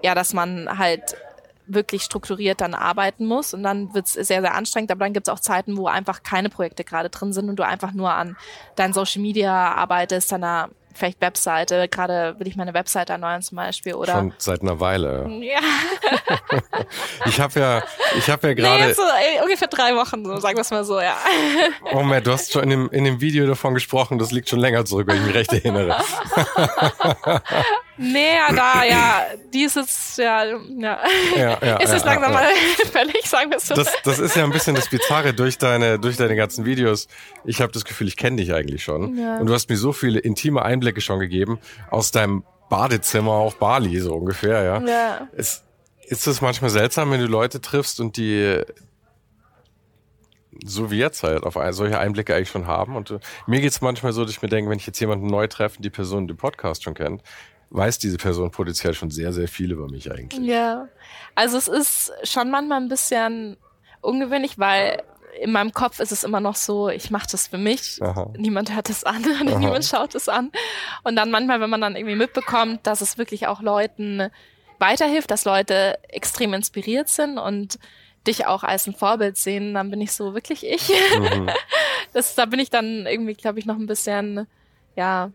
[0.02, 1.16] ja, dass man halt
[1.66, 5.28] wirklich strukturiert dann arbeiten muss und dann wird es sehr, sehr anstrengend, aber dann gibt
[5.28, 8.36] es auch Zeiten, wo einfach keine Projekte gerade drin sind und du einfach nur an
[8.76, 11.88] deinen Social Media arbeitest, deiner vielleicht Webseite.
[11.88, 14.12] Gerade will ich meine Webseite erneuern zum Beispiel oder.
[14.12, 15.28] Schon seit einer Weile.
[15.40, 15.60] Ja.
[17.26, 17.82] ich habe ja,
[18.16, 18.86] ich habe ja gerade.
[18.86, 19.02] Nee, so,
[19.42, 21.16] ungefähr drei Wochen, so sagen wir es mal so, ja.
[21.92, 24.58] Oh man, du hast schon in dem, in dem Video davon gesprochen, das liegt schon
[24.58, 25.96] länger zurück, wenn ich mich recht erinnere.
[27.98, 30.58] Ja, da, ja, dieses, ja, ja,
[31.36, 32.46] ja, ja ist es ja, langsam mal
[32.90, 33.74] fällig, sagen wir es so.
[33.74, 37.08] Das, das ist ja ein bisschen das Bizarre durch deine, durch deine ganzen Videos.
[37.44, 39.18] Ich habe das Gefühl, ich kenne dich eigentlich schon.
[39.18, 41.58] Und du hast mir so viele intime Einblicke schon gegeben
[41.90, 44.80] aus deinem Badezimmer auf Bali, so ungefähr, ja.
[44.80, 45.28] ja.
[45.32, 45.62] Ist,
[46.06, 48.62] ist es manchmal seltsam, wenn du Leute triffst und die
[50.64, 52.96] so wie jetzt halt auf solche Einblicke eigentlich schon haben.
[52.96, 55.46] Und uh, mir geht's manchmal so, dass ich mir denke, wenn ich jetzt jemanden neu
[55.46, 57.22] treffe, die Person den Podcast schon kennt,
[57.72, 60.46] weiß diese Person potenziell schon sehr, sehr viel über mich eigentlich.
[60.46, 60.88] Ja,
[61.34, 63.56] also es ist schon manchmal ein bisschen
[64.00, 65.02] ungewöhnlich, weil
[65.40, 68.30] in meinem Kopf ist es immer noch so, ich mache das für mich, Aha.
[68.36, 69.22] niemand hört es an,
[69.58, 70.52] niemand schaut es an.
[71.04, 74.28] Und dann manchmal, wenn man dann irgendwie mitbekommt, dass es wirklich auch Leuten
[74.78, 77.78] weiterhilft, dass Leute extrem inspiriert sind und
[78.26, 80.90] dich auch als ein Vorbild sehen, dann bin ich so wirklich ich.
[81.18, 81.50] Mhm.
[82.14, 84.46] Das, da bin ich dann irgendwie, glaube ich, noch ein bisschen,
[84.96, 85.30] ja,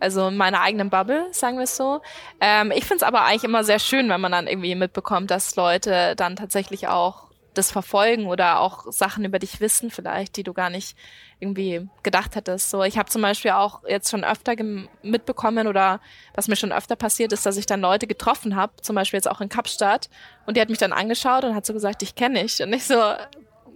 [0.00, 2.00] also in meiner eigenen Bubble, sagen wir es so.
[2.40, 5.56] Ähm, ich finde es aber eigentlich immer sehr schön, wenn man dann irgendwie mitbekommt, dass
[5.56, 10.52] Leute dann tatsächlich auch das verfolgen oder auch Sachen über dich wissen vielleicht, die du
[10.52, 10.96] gar nicht
[11.40, 12.70] irgendwie gedacht hättest.
[12.70, 14.54] So, ich habe zum Beispiel auch jetzt schon öfter
[15.02, 16.00] mitbekommen oder
[16.34, 19.28] was mir schon öfter passiert ist, dass ich dann Leute getroffen habe, zum Beispiel jetzt
[19.28, 20.08] auch in Kapstadt,
[20.46, 22.62] und die hat mich dann angeschaut und hat so gesagt, ich kenne dich.
[22.62, 22.94] Und ich so,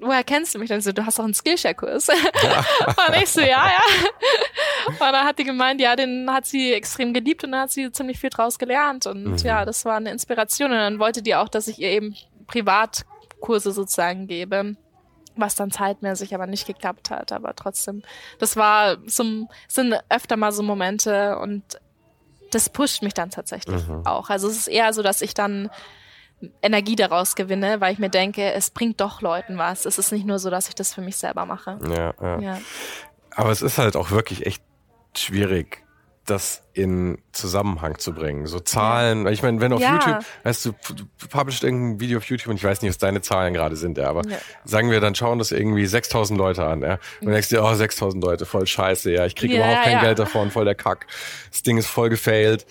[0.03, 0.69] woher kennst du mich?
[0.69, 2.09] Dann so, du hast doch einen Skillshare-Kurs.
[2.09, 3.83] und ich so, ja, ja.
[4.89, 7.91] Und dann hat die gemeint, ja, den hat sie extrem geliebt und dann hat sie
[7.93, 9.07] ziemlich viel draus gelernt.
[9.07, 9.37] Und mhm.
[9.39, 10.71] ja, das war eine Inspiration.
[10.71, 14.77] Und dann wollte die auch, dass ich ihr eben Privatkurse sozusagen gebe
[15.37, 18.03] was dann zeitmäßig aber nicht geklappt hat, aber trotzdem,
[18.39, 21.63] das war so, sind öfter mal so Momente und
[22.51, 24.07] das pusht mich dann tatsächlich mhm.
[24.07, 24.29] auch.
[24.29, 25.71] Also es ist eher so, dass ich dann
[26.63, 29.87] Energie daraus gewinne, weil ich mir denke, es bringt doch Leuten was.
[29.87, 31.79] Es ist nicht nur so, dass ich das für mich selber mache.
[31.89, 32.41] Ja, ja.
[32.41, 32.59] ja.
[33.35, 34.63] Aber es ist halt auch wirklich echt
[35.17, 35.85] schwierig,
[36.27, 38.47] das in Zusammenhang zu bringen.
[38.47, 39.95] So Zahlen, ich meine, wenn auf ja.
[39.95, 43.23] YouTube, weißt du, du publishst irgendein Video auf YouTube und ich weiß nicht, was deine
[43.23, 44.39] Zahlen gerade sind, ja, aber ja.
[44.65, 48.23] sagen wir, dann schauen das irgendwie 6000 Leute an, ja, und denkst dir, oh, 6000
[48.23, 51.07] Leute, voll scheiße, ja, ich kriege ja, überhaupt kein Geld davon, voll der Kack,
[51.51, 52.67] das Ding ist voll gefailt.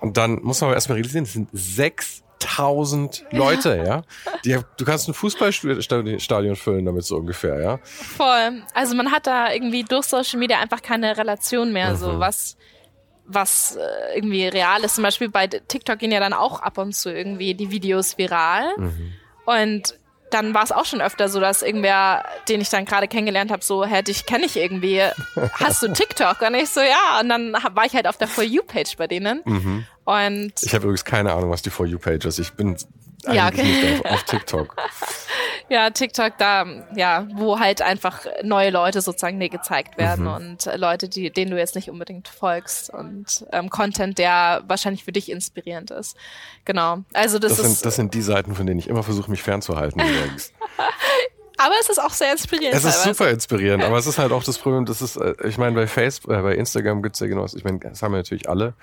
[0.00, 4.02] Und dann muss man aber erstmal realisieren, das sind sechs tausend Leute, ja.
[4.44, 7.78] Die, du kannst ein Fußballstadion füllen damit so ungefähr, ja.
[7.82, 8.62] Voll.
[8.74, 11.96] Also man hat da irgendwie durch Social Media einfach keine Relation mehr, mhm.
[11.96, 12.56] so was
[13.28, 14.94] was äh, irgendwie real ist.
[14.94, 18.66] Zum Beispiel bei TikTok gehen ja dann auch ab und zu irgendwie die Videos viral.
[18.76, 19.12] Mhm.
[19.44, 19.98] Und
[20.30, 23.64] dann war es auch schon öfter so, dass irgendwer, den ich dann gerade kennengelernt habe,
[23.64, 25.02] so, hä, dich kenne ich irgendwie.
[25.52, 26.42] Hast du TikTok?
[26.42, 27.20] Und ich so, ja.
[27.20, 29.42] Und dann war ich halt auf der For You-Page bei denen.
[29.44, 29.86] Mhm.
[30.04, 32.38] Und ich habe übrigens keine Ahnung, was die For You-Page ist.
[32.38, 32.76] Ich bin
[33.32, 33.62] ja, okay.
[33.62, 34.76] nicht auf, auf TikTok.
[35.68, 40.34] ja, TikTok, da, ja, wo halt einfach neue Leute sozusagen dir gezeigt werden mhm.
[40.34, 45.12] und Leute, die, denen du jetzt nicht unbedingt folgst und ähm, Content, der wahrscheinlich für
[45.12, 46.16] dich inspirierend ist.
[46.64, 46.98] Genau.
[47.12, 47.66] Also das, das ist.
[47.66, 50.02] Sind, das sind die Seiten, von denen ich immer versuche, mich fernzuhalten.
[51.58, 52.76] Aber es ist auch sehr inspirierend.
[52.76, 53.14] Es ist teilweise.
[53.14, 55.86] super inspirierend, aber es ist halt auch das Problem, das ist, äh, ich meine, bei
[55.86, 58.74] Facebook, äh, bei Instagram gibt's ja genau, ich meine, das haben wir natürlich alle.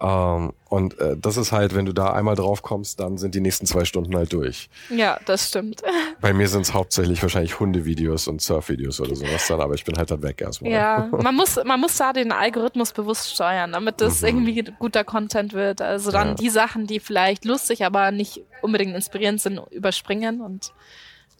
[0.00, 3.40] Ähm, und äh, das ist halt, wenn du da einmal drauf kommst, dann sind die
[3.40, 4.68] nächsten zwei Stunden halt durch.
[4.90, 5.82] Ja, das stimmt.
[6.20, 9.96] Bei mir sind es hauptsächlich wahrscheinlich Hundevideos und Surfvideos oder sowas dann, aber ich bin
[9.96, 10.72] halt dann weg erstmal.
[10.72, 14.28] Ja, man muss, man muss da den Algorithmus bewusst steuern, damit das mhm.
[14.28, 15.80] irgendwie guter Content wird.
[15.80, 16.34] Also dann ja.
[16.34, 20.72] die Sachen, die vielleicht lustig, aber nicht unbedingt inspirierend sind, überspringen und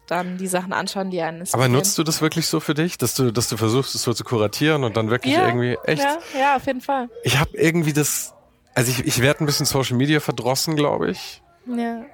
[0.07, 3.15] dann die Sachen anschauen, die einen Aber nutzt du das wirklich so für dich, dass
[3.15, 6.03] du, dass du versuchst, es so zu kuratieren und dann wirklich ja, irgendwie echt?
[6.03, 7.09] Ja, ja, auf jeden Fall.
[7.23, 8.34] Ich habe irgendwie das,
[8.75, 11.41] also ich, ich werde ein bisschen Social Media verdrossen, glaube ich.
[11.65, 12.05] Ja.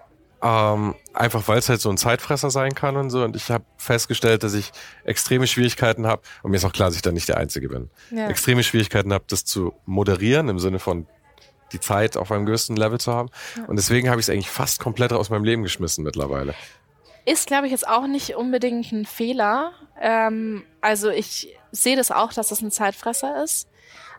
[0.43, 3.23] Ähm, einfach weil es halt so ein Zeitfresser sein kann und so.
[3.23, 4.71] Und ich habe festgestellt, dass ich
[5.03, 7.89] extreme Schwierigkeiten habe, und mir ist auch klar, dass ich da nicht der Einzige bin,
[8.11, 8.27] ja.
[8.27, 11.07] extreme Schwierigkeiten habe, das zu moderieren im Sinne von
[11.73, 13.29] die Zeit auf einem gewissen Level zu haben.
[13.55, 13.65] Ja.
[13.65, 16.53] Und deswegen habe ich es eigentlich fast komplett aus meinem Leben geschmissen mittlerweile.
[17.25, 19.73] Ist, glaube ich, jetzt auch nicht unbedingt ein Fehler.
[19.99, 23.69] Ähm, also ich sehe das auch, dass das ein Zeitfresser ist.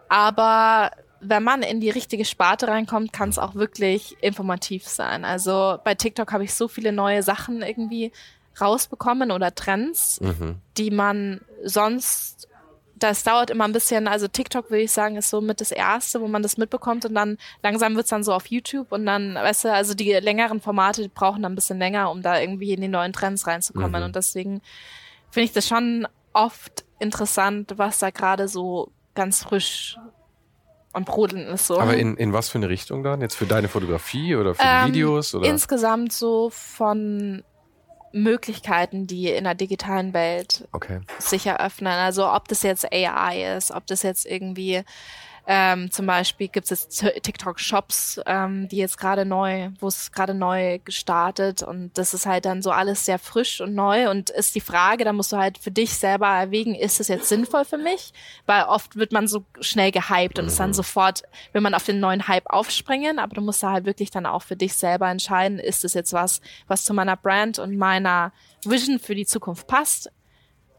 [0.08, 5.24] Aber wenn man in die richtige Sparte reinkommt, kann es auch wirklich informativ sein.
[5.24, 8.12] Also bei TikTok habe ich so viele neue Sachen irgendwie
[8.60, 10.56] rausbekommen oder Trends, mhm.
[10.76, 12.48] die man sonst
[13.02, 16.20] das dauert immer ein bisschen, also TikTok würde ich sagen, ist so mit das erste,
[16.20, 19.64] wo man das mitbekommt und dann langsam wird's dann so auf YouTube und dann, weißt
[19.64, 22.80] du, also die längeren Formate die brauchen dann ein bisschen länger, um da irgendwie in
[22.80, 24.00] die neuen Trends reinzukommen.
[24.00, 24.06] Mhm.
[24.06, 24.62] Und deswegen
[25.30, 29.98] finde ich das schon oft interessant, was da gerade so ganz frisch
[30.92, 31.78] und brodeln ist so.
[31.80, 33.20] Aber in, in was für eine Richtung dann?
[33.20, 35.34] Jetzt für deine Fotografie oder für ähm, Videos?
[35.34, 35.48] Oder?
[35.48, 37.42] Insgesamt so von
[38.12, 41.00] Möglichkeiten, die in der digitalen Welt okay.
[41.18, 41.92] sich eröffnen.
[41.92, 44.82] Also ob das jetzt AI ist, ob das jetzt irgendwie
[45.46, 50.34] ähm, zum Beispiel gibt es jetzt TikTok-Shops, ähm, die jetzt gerade neu, wo es gerade
[50.34, 54.54] neu gestartet und das ist halt dann so alles sehr frisch und neu und ist
[54.54, 57.78] die Frage, da musst du halt für dich selber erwägen, ist es jetzt sinnvoll für
[57.78, 58.12] mich?
[58.46, 60.74] Weil oft wird man so schnell gehypt und ist dann mhm.
[60.74, 64.26] sofort, will man auf den neuen Hype aufspringen, aber du musst da halt wirklich dann
[64.26, 68.32] auch für dich selber entscheiden, ist es jetzt was, was zu meiner Brand und meiner
[68.64, 70.10] Vision für die Zukunft passt?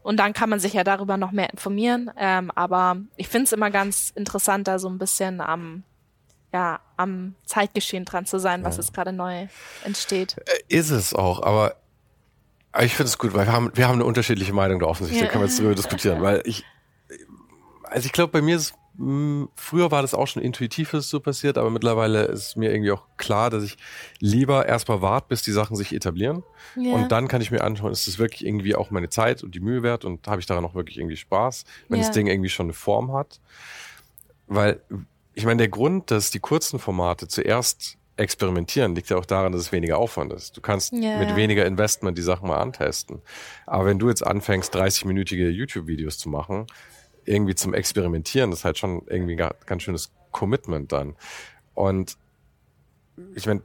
[0.04, 2.10] Und dann kann man sich ja darüber noch mehr informieren.
[2.18, 5.82] Ähm, aber ich finde es immer ganz interessant, da so ein bisschen am,
[6.52, 8.82] ja, am Zeitgeschehen dran zu sein, was ja.
[8.82, 9.48] jetzt gerade neu
[9.82, 10.36] entsteht.
[10.44, 11.76] Äh, ist es auch, aber
[12.82, 15.26] ich finde es gut, weil wir haben, wir haben eine unterschiedliche Meinung da offensichtlich, ja.
[15.26, 16.64] da können wir jetzt drüber diskutieren, weil ich,
[17.84, 18.74] also ich glaube, bei mir ist es
[19.56, 22.92] früher war das auch schon intuitiv, dass es so passiert, aber mittlerweile ist mir irgendwie
[22.92, 23.76] auch klar, dass ich
[24.20, 26.44] lieber erstmal warte, bis die Sachen sich etablieren.
[26.76, 26.94] Ja.
[26.94, 29.60] Und dann kann ich mir anschauen, ist das wirklich irgendwie auch meine Zeit und die
[29.60, 32.06] Mühe wert und habe ich daran auch wirklich irgendwie Spaß, wenn ja.
[32.06, 33.40] das Ding irgendwie schon eine Form hat.
[34.46, 34.80] Weil,
[35.34, 39.62] ich meine, der Grund, dass die kurzen Formate zuerst experimentieren, liegt ja auch daran, dass
[39.62, 40.56] es weniger Aufwand ist.
[40.56, 41.18] Du kannst yeah.
[41.18, 43.22] mit weniger Investment die Sachen mal antesten.
[43.66, 46.68] Aber wenn du jetzt anfängst, 30-minütige YouTube-Videos zu machen,
[47.24, 51.16] irgendwie zum Experimentieren, das ist halt schon irgendwie ein ganz schönes Commitment dann.
[51.74, 52.16] Und
[53.34, 53.62] ich meine,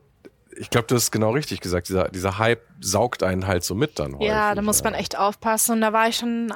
[0.57, 3.99] ich glaube, du hast genau richtig gesagt, dieser, dieser Hype saugt einen halt so mit
[3.99, 4.15] dann.
[4.15, 4.27] Häufig.
[4.27, 5.73] Ja, da muss man echt aufpassen.
[5.73, 6.53] Und da war ich schon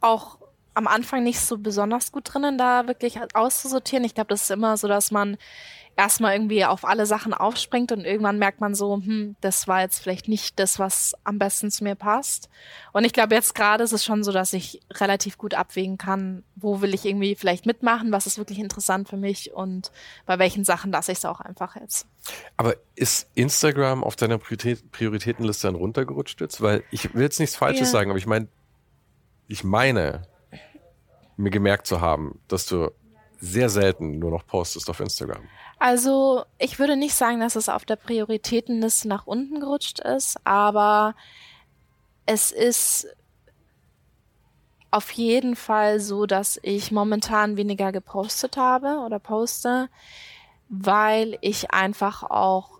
[0.00, 0.38] auch
[0.74, 4.04] am Anfang nicht so besonders gut drinnen, da wirklich auszusortieren.
[4.04, 5.36] Ich glaube, das ist immer so, dass man
[5.96, 9.98] erstmal irgendwie auf alle Sachen aufspringt und irgendwann merkt man so, hm, das war jetzt
[9.98, 12.48] vielleicht nicht das, was am besten zu mir passt.
[12.92, 16.44] Und ich glaube, jetzt gerade ist es schon so, dass ich relativ gut abwägen kann,
[16.56, 19.92] wo will ich irgendwie vielleicht mitmachen, was ist wirklich interessant für mich und
[20.24, 22.06] bei welchen Sachen lasse ich es auch einfach jetzt.
[22.56, 26.60] Aber ist Instagram auf deiner Priorität Prioritätenliste dann runtergerutscht jetzt?
[26.62, 27.98] Weil ich will jetzt nichts Falsches ja.
[27.98, 28.48] sagen, aber ich meine,
[29.48, 30.22] ich meine,
[31.36, 32.90] mir gemerkt zu haben, dass du
[33.38, 35.42] sehr selten nur noch postest auf Instagram.
[35.78, 41.16] Also ich würde nicht sagen, dass es auf der Prioritätenliste nach unten gerutscht ist, aber
[42.24, 43.08] es ist
[44.92, 49.88] auf jeden Fall so, dass ich momentan weniger gepostet habe oder poste,
[50.68, 52.71] weil ich einfach auch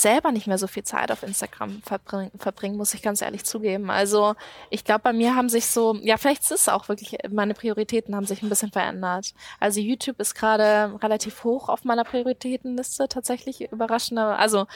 [0.00, 3.90] selber nicht mehr so viel Zeit auf Instagram verbringen, verbringen, muss ich ganz ehrlich zugeben.
[3.90, 4.34] Also
[4.70, 8.14] ich glaube, bei mir haben sich so, ja, vielleicht ist es auch wirklich, meine Prioritäten
[8.14, 9.34] haben sich ein bisschen verändert.
[9.60, 14.38] Also YouTube ist gerade relativ hoch auf meiner Prioritätenliste, tatsächlich überraschender.
[14.38, 14.66] Also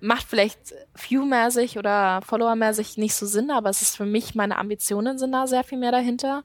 [0.00, 5.18] macht vielleicht viewmäßig oder followermäßig nicht so Sinn, aber es ist für mich, meine Ambitionen
[5.18, 6.42] sind da sehr viel mehr dahinter.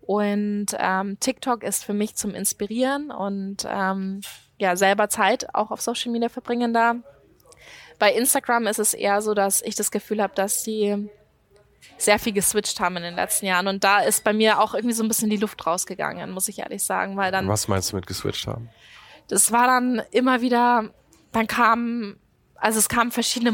[0.00, 4.22] Und ähm, TikTok ist für mich zum Inspirieren und ähm,
[4.58, 6.96] ja selber Zeit auch auf Social Media verbringen da.
[7.98, 11.10] Bei Instagram ist es eher so, dass ich das Gefühl habe, dass sie
[11.96, 13.66] sehr viel geswitcht haben in den letzten Jahren.
[13.66, 16.60] Und da ist bei mir auch irgendwie so ein bisschen die Luft rausgegangen, muss ich
[16.60, 17.16] ehrlich sagen.
[17.16, 18.68] Weil dann, Was meinst du mit geswitcht haben?
[19.28, 20.90] Das war dann immer wieder,
[21.32, 22.18] dann kamen,
[22.54, 23.52] also es kamen verschiedene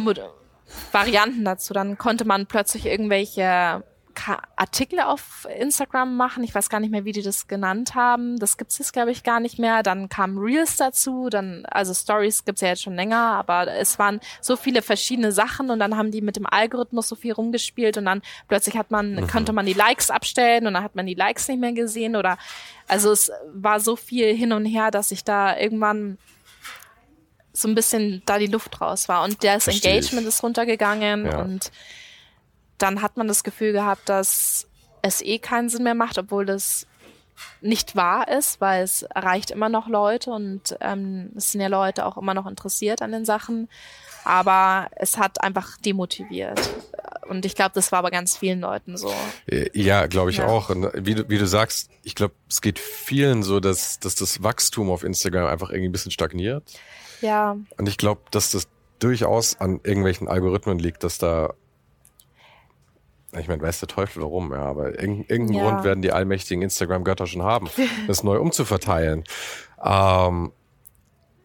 [0.93, 1.73] Varianten dazu.
[1.73, 3.83] Dann konnte man plötzlich irgendwelche
[4.57, 6.45] Artikel auf Instagram machen.
[6.45, 8.39] Ich weiß gar nicht mehr, wie die das genannt haben.
[8.39, 9.83] Das gibt es jetzt, glaube ich, gar nicht mehr.
[9.83, 11.29] Dann kamen Reels dazu.
[11.31, 15.71] Dann, also Stories gibt's ja jetzt schon länger, aber es waren so viele verschiedene Sachen
[15.71, 19.15] und dann haben die mit dem Algorithmus so viel rumgespielt und dann plötzlich hat man,
[19.15, 19.27] mhm.
[19.27, 22.39] konnte man die Likes abstellen und dann hat man die Likes nicht mehr gesehen oder
[22.89, 26.19] also es war so viel hin und her, dass ich da irgendwann
[27.53, 31.41] so ein bisschen da die Luft raus war und das Engagement ist runtergegangen ja.
[31.41, 31.71] und
[32.79, 34.67] dann hat man das Gefühl gehabt, dass
[35.03, 36.87] es eh keinen Sinn mehr macht, obwohl das
[37.61, 42.07] nicht wahr ist, weil es erreicht immer noch Leute und ähm, es sind ja Leute
[42.07, 43.69] auch immer noch interessiert an den Sachen.
[44.25, 46.59] Aber es hat einfach demotiviert.
[47.29, 49.13] Und ich glaube, das war bei ganz vielen Leuten so.
[49.47, 50.47] Äh, ja, glaube ich ja.
[50.47, 50.71] auch.
[50.71, 54.43] Und wie du, wie du sagst, ich glaube, es geht vielen so, dass, dass das
[54.43, 56.63] Wachstum auf Instagram einfach irgendwie ein bisschen stagniert.
[57.21, 57.57] Ja.
[57.77, 58.69] Und ich glaube, dass das
[58.99, 61.53] durchaus an irgendwelchen Algorithmen liegt, dass da
[63.39, 65.63] ich meine, weiß der Teufel warum, ja, aber irgendeinen ja.
[65.65, 67.69] Grund werden die allmächtigen Instagram-Götter schon haben,
[68.07, 69.25] das neu umzuverteilen.
[69.83, 70.53] Ähm,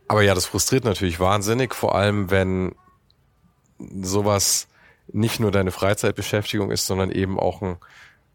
[0.08, 2.76] aber ja, das frustriert natürlich wahnsinnig, vor allem wenn
[3.78, 4.68] sowas
[5.08, 7.78] nicht nur deine Freizeitbeschäftigung ist, sondern eben auch ein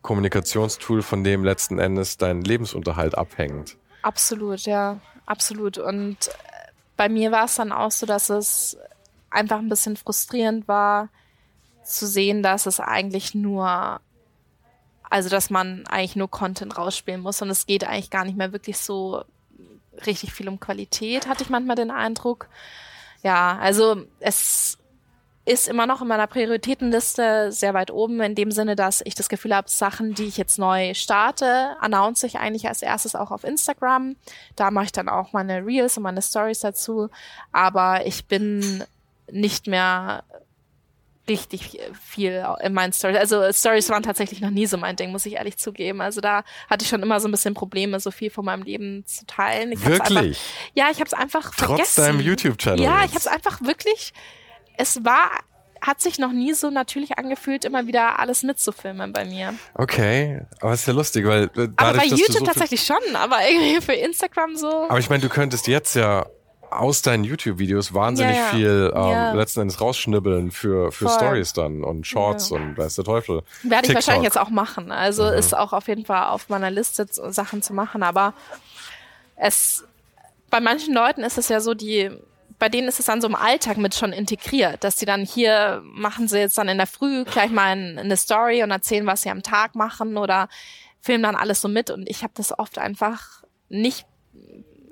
[0.02, 3.76] Kommunikationstool, von dem letzten Endes dein Lebensunterhalt abhängt.
[4.02, 5.78] Absolut, ja, absolut.
[5.78, 6.30] Und
[6.96, 8.76] bei mir war es dann auch so, dass es
[9.30, 11.08] einfach ein bisschen frustrierend war,
[11.84, 14.00] zu sehen, dass es eigentlich nur,
[15.08, 18.52] also dass man eigentlich nur Content rausspielen muss und es geht eigentlich gar nicht mehr
[18.52, 19.24] wirklich so
[20.06, 22.48] richtig viel um Qualität, hatte ich manchmal den Eindruck.
[23.22, 24.78] Ja, also es
[25.46, 29.28] ist immer noch in meiner Prioritätenliste sehr weit oben, in dem Sinne, dass ich das
[29.28, 33.44] Gefühl habe, Sachen, die ich jetzt neu starte, announce ich eigentlich als erstes auch auf
[33.44, 34.16] Instagram.
[34.56, 37.10] Da mache ich dann auch meine Reels und meine Stories dazu.
[37.52, 38.84] Aber ich bin
[39.30, 40.24] nicht mehr
[41.28, 43.18] richtig viel in meinen Stories.
[43.18, 46.00] Also Stories waren tatsächlich noch nie so mein Ding, muss ich ehrlich zugeben.
[46.00, 49.04] Also da hatte ich schon immer so ein bisschen Probleme, so viel von meinem Leben
[49.06, 49.72] zu teilen.
[49.72, 50.38] Ich wirklich?
[50.38, 50.40] Einfach,
[50.74, 51.92] ja, ich habe es einfach Trotz vergessen.
[51.94, 52.84] Trotz deinem YouTube-Channel.
[52.84, 54.12] Ja, ich habe es einfach wirklich.
[54.76, 55.30] Es war
[55.80, 59.54] hat sich noch nie so natürlich angefühlt, immer wieder alles mitzufilmen bei mir.
[59.74, 63.82] Okay, aber ist ja lustig, weil dadurch, aber bei YouTube so tatsächlich schon, aber irgendwie
[63.82, 64.88] für Instagram so.
[64.88, 66.26] Aber ich meine, du könntest jetzt ja
[66.74, 68.48] aus deinen YouTube-Videos wahnsinnig ja, ja.
[68.48, 69.32] viel ähm, ja.
[69.32, 73.42] letzten Endes rausschnibbeln für, für Stories dann und Shorts und weiß der Teufel.
[73.62, 73.88] Werde TikTok.
[73.88, 74.92] ich wahrscheinlich jetzt auch machen.
[74.92, 75.34] Also mhm.
[75.34, 78.34] ist auch auf jeden Fall auf meiner Liste Sachen zu machen, aber
[79.36, 79.84] es
[80.50, 82.10] bei manchen Leuten ist es ja so, die
[82.58, 85.82] bei denen ist es dann so im Alltag mit schon integriert, dass sie dann hier
[85.84, 89.30] machen sie jetzt dann in der Früh gleich mal eine Story und erzählen, was sie
[89.30, 90.48] am Tag machen oder
[91.00, 94.06] filmen dann alles so mit und ich habe das oft einfach nicht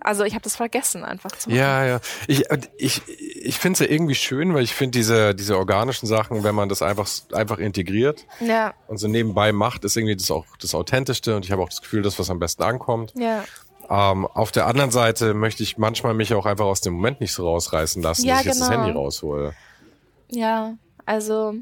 [0.04, 1.58] also ich habe das vergessen einfach zu machen.
[1.58, 2.00] Ja, ja.
[2.26, 2.44] Ich,
[2.76, 6.54] ich, ich finde es ja irgendwie schön, weil ich finde diese, diese organischen Sachen, wenn
[6.54, 8.74] man das einfach, einfach integriert ja.
[8.88, 11.80] und so nebenbei macht, ist irgendwie das auch das Authentischste und ich habe auch das
[11.80, 13.12] Gefühl, das, was am besten ankommt.
[13.16, 13.44] Ja.
[13.88, 17.32] Ähm, auf der anderen Seite möchte ich manchmal mich auch einfach aus dem Moment nicht
[17.32, 18.54] so rausreißen lassen, ja, dass ich genau.
[18.54, 19.54] jetzt das Handy raushole.
[20.30, 20.74] Ja,
[21.04, 21.54] also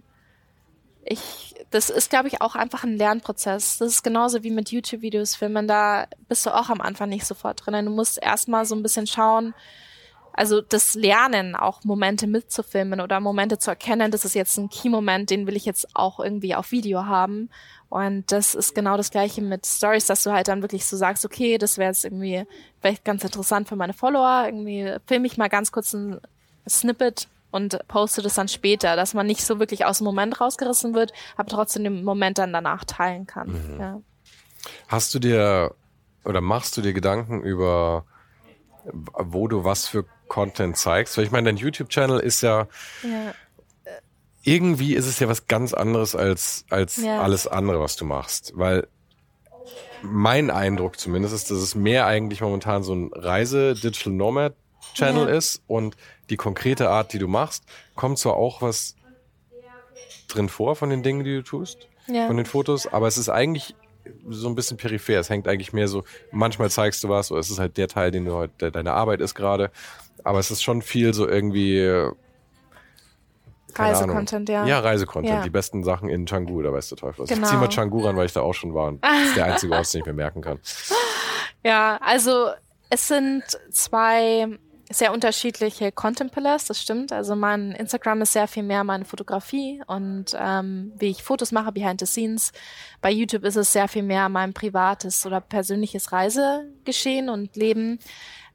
[1.04, 3.78] ich, das ist, glaube ich, auch einfach ein Lernprozess.
[3.78, 5.66] Das ist genauso wie mit YouTube-Videos filmen.
[5.66, 7.86] Da bist du auch am Anfang nicht sofort drin.
[7.86, 9.54] Du musst erstmal so ein bisschen schauen,
[10.32, 15.30] also das Lernen, auch Momente mitzufilmen oder Momente zu erkennen, das ist jetzt ein Key-Moment,
[15.30, 17.50] den will ich jetzt auch irgendwie auf Video haben.
[17.88, 21.24] Und das ist genau das gleiche mit Stories, dass du halt dann wirklich so sagst,
[21.24, 22.44] okay, das wäre jetzt irgendwie
[22.80, 24.44] vielleicht ganz interessant für meine Follower.
[24.46, 26.20] Irgendwie filme ich mal ganz kurz ein
[26.68, 30.94] Snippet und poste das dann später, dass man nicht so wirklich aus dem Moment rausgerissen
[30.94, 33.48] wird, aber trotzdem den Moment dann danach teilen kann.
[33.48, 33.80] Mhm.
[33.80, 34.00] Ja.
[34.88, 35.74] Hast du dir
[36.24, 38.04] oder machst du dir Gedanken über,
[38.84, 41.16] wo du was für Content zeigst?
[41.16, 42.68] Weil ich meine, dein YouTube-Channel ist ja,
[43.02, 43.34] ja,
[44.42, 47.20] irgendwie ist es ja was ganz anderes als, als ja.
[47.20, 48.52] alles andere, was du machst.
[48.54, 48.86] Weil
[50.02, 54.54] mein Eindruck zumindest ist, dass es mehr eigentlich momentan so ein Reise-Digital Nomad
[54.94, 55.34] Channel ja.
[55.34, 55.96] ist und
[56.30, 57.64] die konkrete Art, die du machst,
[57.94, 58.96] kommt zwar auch was
[60.28, 62.26] drin vor von den Dingen, die du tust, ja.
[62.26, 63.74] von den Fotos, aber es ist eigentlich
[64.28, 65.18] so ein bisschen peripher.
[65.18, 68.10] Es hängt eigentlich mehr so, manchmal zeigst du was, oder es ist halt der Teil,
[68.10, 69.70] den du heute, deine Arbeit ist gerade,
[70.24, 72.10] aber es ist schon viel so irgendwie
[73.74, 74.66] Reisecontent, ja.
[74.66, 75.34] Ja, Reisecontent.
[75.34, 75.42] Ja.
[75.42, 77.26] Die besten Sachen in Canggu, da weißt du Teufel.
[77.26, 77.42] Genau.
[77.42, 78.88] Ich zieh mal Canggu ran, weil ich da auch schon war.
[78.88, 80.58] Und das ist der einzige Ort, den ich mir merken kann.
[81.62, 82.52] Ja, also
[82.88, 84.48] es sind zwei
[84.90, 87.12] sehr unterschiedliche Content Pillars, das stimmt.
[87.12, 91.70] Also mein Instagram ist sehr viel mehr meine Fotografie und ähm, wie ich Fotos mache
[91.70, 92.52] behind the scenes.
[93.00, 98.00] Bei YouTube ist es sehr viel mehr mein privates oder persönliches Reisegeschehen und Leben.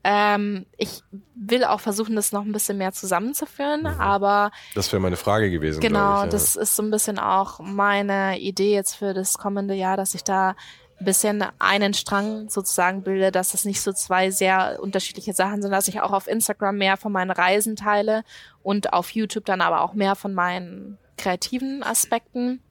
[0.03, 1.01] Ähm, ich
[1.33, 3.99] will auch versuchen, das noch ein bisschen mehr zusammenzuführen, mhm.
[3.99, 5.79] aber das wäre meine Frage gewesen.
[5.79, 6.27] Genau, ich, ja.
[6.27, 10.23] das ist so ein bisschen auch meine Idee jetzt für das kommende Jahr, dass ich
[10.23, 10.55] da
[10.99, 15.87] bisschen einen Strang sozusagen bilde, dass es nicht so zwei sehr unterschiedliche Sachen sind, dass
[15.87, 18.23] ich auch auf Instagram mehr von meinen Reisen teile
[18.63, 22.61] und auf YouTube dann aber auch mehr von meinen kreativen Aspekten.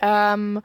[0.00, 0.60] Ähm,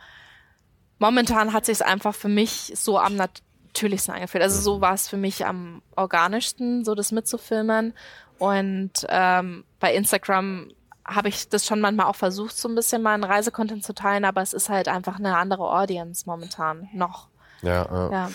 [0.99, 4.43] momentan hat sich es einfach für mich so am natürlichsten angefühlt.
[4.43, 7.93] Also so war es für mich am organischsten, so das mitzufilmen.
[8.37, 10.71] Und ähm, bei Instagram
[11.05, 14.41] habe ich das schon manchmal auch versucht, so ein bisschen meinen Reisecontent zu teilen, aber
[14.41, 17.27] es ist halt einfach eine andere Audience momentan noch.
[17.61, 18.31] Ja, äh, ja.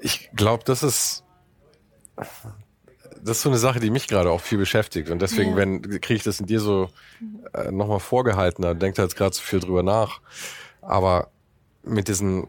[0.00, 1.24] ich glaube, das ist
[2.16, 5.10] das ist so eine Sache, die mich gerade auch viel beschäftigt.
[5.10, 5.56] Und deswegen, ja.
[5.56, 6.90] wenn kriege ich das in dir so
[7.52, 10.20] äh, nochmal vorgehalten, da denkt er jetzt gerade so viel drüber nach.
[10.80, 11.28] Aber
[11.82, 12.48] mit diesen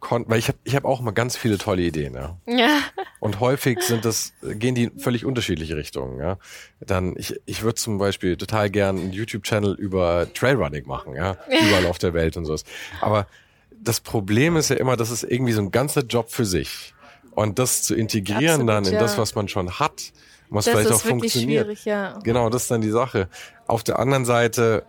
[0.00, 2.36] weil ich habe ich hab auch mal ganz viele tolle Ideen, ja.
[2.46, 2.80] ja.
[3.20, 6.38] Und häufig sind das, gehen die in völlig unterschiedliche Richtungen, ja.
[6.80, 11.36] Dann, ich, ich würde zum Beispiel total gern einen YouTube-Channel über Trailrunning machen, ja.
[11.48, 12.64] Überall auf der Welt und sowas.
[13.00, 13.26] Aber
[13.70, 16.94] das Problem ist ja immer, das ist irgendwie so ein ganzer Job für sich.
[17.32, 19.00] Und das zu integrieren Absolut, dann in ja.
[19.00, 20.12] das, was man schon hat,
[20.48, 21.84] was das vielleicht auch funktioniert.
[21.84, 22.18] Ja.
[22.22, 23.28] Genau, das ist dann die Sache.
[23.66, 24.84] Auf der anderen Seite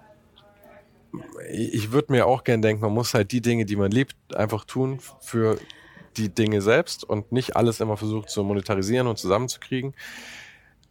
[1.51, 4.65] ich würde mir auch gern denken, man muss halt die Dinge, die man liebt, einfach
[4.65, 5.57] tun für
[6.17, 9.93] die Dinge selbst und nicht alles immer versucht zu monetarisieren und zusammenzukriegen.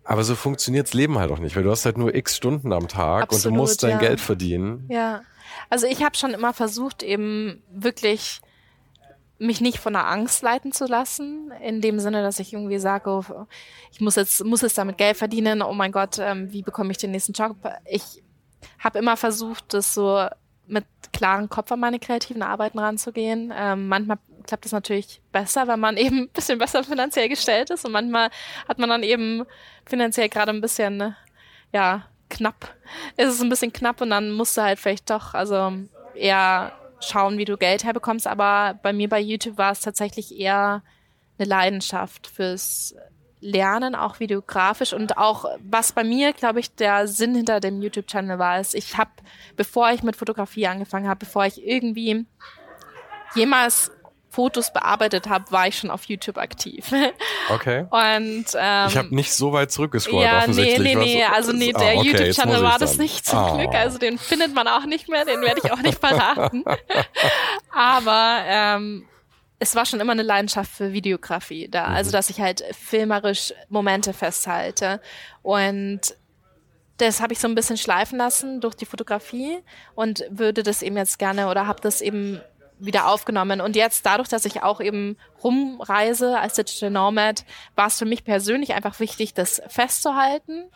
[0.05, 2.87] Aber so funktioniert's Leben halt auch nicht, weil du hast halt nur x Stunden am
[2.87, 3.99] Tag Absolut, und du musst dein ja.
[3.99, 4.87] Geld verdienen.
[4.89, 5.22] Ja,
[5.68, 8.41] also ich habe schon immer versucht, eben wirklich
[9.39, 13.11] mich nicht von der Angst leiten zu lassen, in dem Sinne, dass ich irgendwie sage,
[13.11, 13.47] oh,
[13.93, 16.99] ich muss jetzt, muss jetzt damit Geld verdienen, oh mein Gott, ähm, wie bekomme ich
[16.99, 17.57] den nächsten Job?
[17.85, 18.22] Ich
[18.78, 20.26] habe immer versucht, das so
[20.66, 23.52] mit klarem Kopf an meine kreativen Arbeiten ranzugehen.
[23.57, 27.84] Ähm, manchmal klappt es natürlich besser, wenn man eben ein bisschen besser finanziell gestellt ist
[27.84, 28.30] und manchmal
[28.68, 29.44] hat man dann eben
[29.86, 31.14] finanziell gerade ein bisschen,
[31.72, 32.74] ja, knapp.
[33.16, 35.72] Ist es ein bisschen knapp und dann musst du halt vielleicht doch, also
[36.14, 38.26] eher schauen, wie du Geld herbekommst.
[38.26, 40.82] Aber bei mir bei YouTube war es tatsächlich eher
[41.38, 42.94] eine Leidenschaft fürs
[43.41, 48.39] lernen, auch videografisch und auch was bei mir, glaube ich, der Sinn hinter dem YouTube-Channel
[48.39, 49.11] war, ist, ich habe,
[49.57, 52.26] bevor ich mit Fotografie angefangen habe, bevor ich irgendwie
[53.34, 53.91] jemals
[54.37, 56.91] Fotos bearbeitet habe, war ich schon auf YouTube aktiv.
[57.49, 57.87] Okay.
[57.91, 60.80] Und ähm, ich habe nicht so weit zurückgescrollt ja, offensichtlich.
[60.80, 63.57] Nee, nee, nee, also nee, der ah, okay, YouTube-Channel war das nicht zum oh.
[63.57, 63.72] Glück.
[63.72, 66.64] Also den findet man auch nicht mehr, den werde ich auch nicht verraten.
[67.72, 69.07] Aber ähm,
[69.59, 71.84] es war schon immer eine Leidenschaft für Videografie da.
[71.84, 71.96] Also, mhm.
[71.96, 75.00] Also, dass ich halt filmerisch Momente festhalte.
[75.42, 76.16] Und
[76.98, 79.59] das habe ich so ein bisschen schleifen lassen durch die Fotografie
[79.94, 82.40] und würde das eben jetzt gerne oder habe das eben
[82.78, 83.61] wieder aufgenommen.
[83.61, 87.44] Und jetzt dadurch, dass ich auch eben rumreise als Digital Nomad,
[87.74, 90.70] war es für mich persönlich einfach wichtig, das festzuhalten,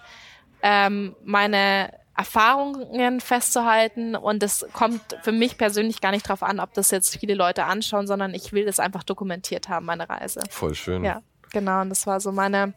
[0.62, 6.74] ähm, meine Erfahrungen festzuhalten und es kommt für mich persönlich gar nicht darauf an, ob
[6.74, 10.40] das jetzt viele Leute anschauen, sondern ich will das einfach dokumentiert haben, meine Reise.
[10.50, 11.04] Voll schön.
[11.04, 11.80] Ja, genau.
[11.80, 12.74] Und das war so meine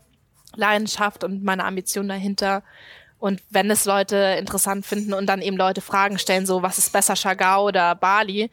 [0.56, 2.64] Leidenschaft und meine Ambition dahinter.
[3.20, 6.94] Und wenn es Leute interessant finden und dann eben Leute Fragen stellen, so was ist
[6.94, 8.50] besser, Chagau oder Bali,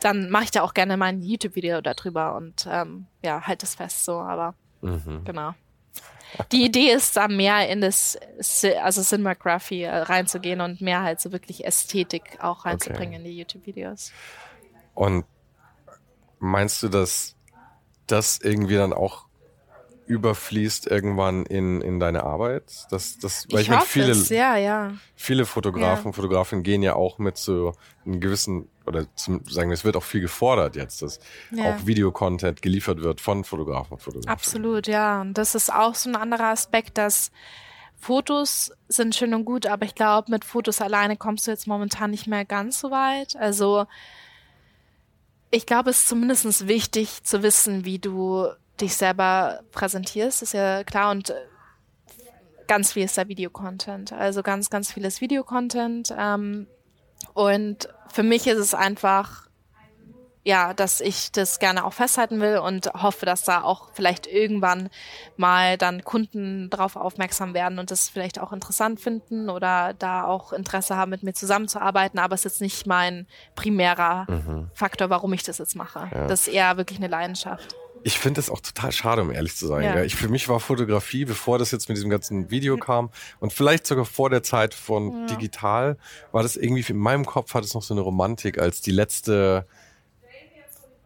[0.00, 3.74] dann mache ich da auch gerne mal ein YouTube-Video darüber und ähm, ja, halt das
[3.74, 5.22] fest so, aber mhm.
[5.24, 5.54] genau.
[6.52, 8.18] Die Idee ist da mehr in das,
[8.82, 13.16] also Cinematography äh, reinzugehen und mehr halt so wirklich Ästhetik auch reinzubringen okay.
[13.16, 14.12] in die YouTube-Videos.
[14.94, 15.24] Und
[16.38, 17.36] meinst du, dass
[18.06, 19.25] das irgendwie dann auch
[20.06, 22.86] überfließt irgendwann in, in deine Arbeit?
[22.90, 24.12] Das, das, weil ich, ich meine, viele.
[24.34, 24.92] Ja, ja.
[25.14, 26.12] viele Fotografen, ja.
[26.12, 30.02] Fotografinnen gehen ja auch mit so einem gewissen, oder zum, sagen wir, es wird auch
[30.02, 31.18] viel gefordert jetzt, dass
[31.58, 34.30] auch Videocontent geliefert wird von Fotografen und Fotografen.
[34.30, 35.20] Absolut, ja.
[35.20, 37.30] Und das ist auch so ein anderer Aspekt, dass
[37.98, 42.10] Fotos sind schön und gut, aber ich glaube, mit Fotos alleine kommst du jetzt momentan
[42.10, 43.34] nicht mehr ganz so weit.
[43.36, 43.86] Also
[45.50, 48.48] ich glaube, es ist zumindest wichtig zu wissen, wie du
[48.80, 51.10] dich selber präsentierst, ist ja klar.
[51.10, 51.34] Und äh,
[52.66, 54.12] ganz viel ist da Videocontent.
[54.12, 56.14] Also ganz, ganz vieles Videocontent.
[56.16, 56.66] Ähm,
[57.34, 59.48] und für mich ist es einfach,
[60.44, 64.90] ja, dass ich das gerne auch festhalten will und hoffe, dass da auch vielleicht irgendwann
[65.36, 70.52] mal dann Kunden darauf aufmerksam werden und das vielleicht auch interessant finden oder da auch
[70.52, 72.18] Interesse haben, mit mir zusammenzuarbeiten.
[72.18, 74.70] Aber es ist jetzt nicht mein primärer mhm.
[74.72, 76.08] Faktor, warum ich das jetzt mache.
[76.14, 76.26] Ja.
[76.26, 77.74] Das ist eher wirklich eine Leidenschaft.
[78.06, 79.82] Ich finde es auch total schade, um ehrlich zu sein.
[79.82, 80.04] Ja.
[80.04, 82.80] Ich, für mich war Fotografie, bevor das jetzt mit diesem ganzen Video hm.
[82.80, 85.26] kam und vielleicht sogar vor der Zeit von ja.
[85.26, 85.98] digital,
[86.30, 89.66] war das irgendwie in meinem Kopf hat es noch so eine Romantik als die letzte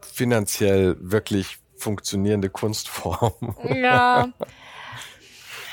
[0.03, 3.57] finanziell wirklich funktionierende Kunstform.
[3.74, 4.28] Ja.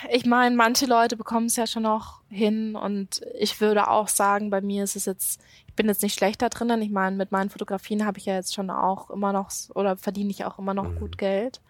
[0.09, 4.49] Ich meine, manche Leute bekommen es ja schon noch hin und ich würde auch sagen,
[4.49, 5.41] bei mir ist es jetzt,
[5.78, 6.82] bin jetzt nicht schlechter drinnen.
[6.82, 10.32] Ich meine, mit meinen Fotografien habe ich ja jetzt schon auch immer noch oder verdiene
[10.32, 10.99] ich auch immer noch mhm.
[10.99, 11.61] gut Geld.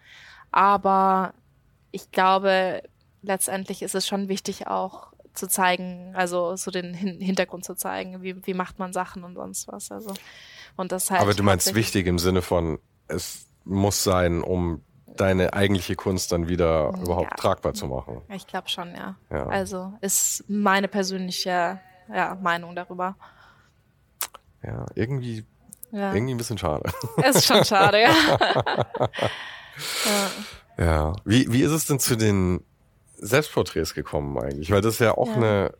[0.50, 1.34] Aber
[1.92, 2.82] ich glaube,
[3.22, 8.22] letztendlich ist es schon wichtig auch zu zeigen, also so den Hin Hintergrund zu zeigen,
[8.22, 9.92] wie, wie macht man Sachen und sonst was.
[9.92, 10.12] Also
[10.76, 11.20] und das halt.
[11.20, 16.48] Aber du meinst wichtig im Sinne von es muss sein, um deine eigentliche Kunst dann
[16.48, 17.36] wieder überhaupt ja.
[17.36, 18.22] tragbar zu machen.
[18.32, 19.16] Ich glaube schon, ja.
[19.30, 19.46] ja.
[19.46, 21.80] Also ist meine persönliche
[22.12, 23.16] ja, Meinung darüber.
[24.62, 25.44] Ja, irgendwie,
[25.92, 26.12] ja.
[26.12, 26.90] irgendwie ein bisschen schade.
[27.28, 28.12] Ist schon schade, ja.
[30.76, 30.84] ja.
[30.84, 31.16] ja.
[31.24, 32.64] Wie, wie ist es denn zu den
[33.16, 34.70] Selbstporträts gekommen eigentlich?
[34.70, 35.34] Weil das ist ja auch ja.
[35.34, 35.74] eine,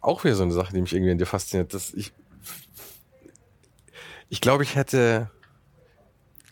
[0.00, 1.74] auch wieder so eine Sache, die mich irgendwie an dir fasziniert.
[1.74, 2.12] Dass ich,
[4.28, 5.30] ich glaube, ich hätte,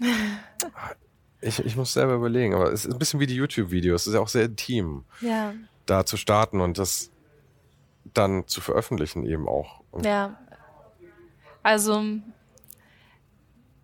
[1.41, 4.03] ich, ich muss selber überlegen, aber es ist ein bisschen wie die YouTube-Videos.
[4.03, 5.55] Es ist ja auch sehr intim, ja.
[5.87, 7.11] da zu starten und das
[8.15, 9.81] dann zu veröffentlichen eben auch.
[9.91, 10.39] Und ja.
[11.63, 12.05] Also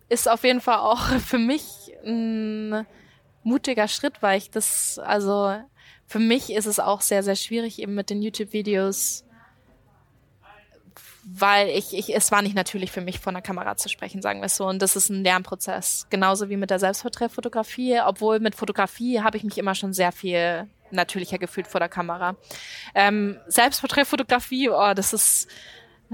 [0.09, 2.87] ist auf jeden Fall auch für mich ein
[3.43, 5.55] mutiger Schritt, weil ich das, also
[6.07, 9.25] für mich ist es auch sehr, sehr schwierig eben mit den YouTube-Videos,
[11.25, 14.41] weil ich, ich, es war nicht natürlich für mich, vor einer Kamera zu sprechen, sagen
[14.41, 14.67] wir es so.
[14.67, 16.07] Und das ist ein Lernprozess.
[16.11, 20.69] Genauso wie mit der Selbstporträtfotografie, obwohl mit Fotografie habe ich mich immer schon sehr viel
[20.91, 22.37] natürlicher gefühlt vor der Kamera.
[22.95, 25.49] Ähm, Selbstporträtfotografie, oh, das ist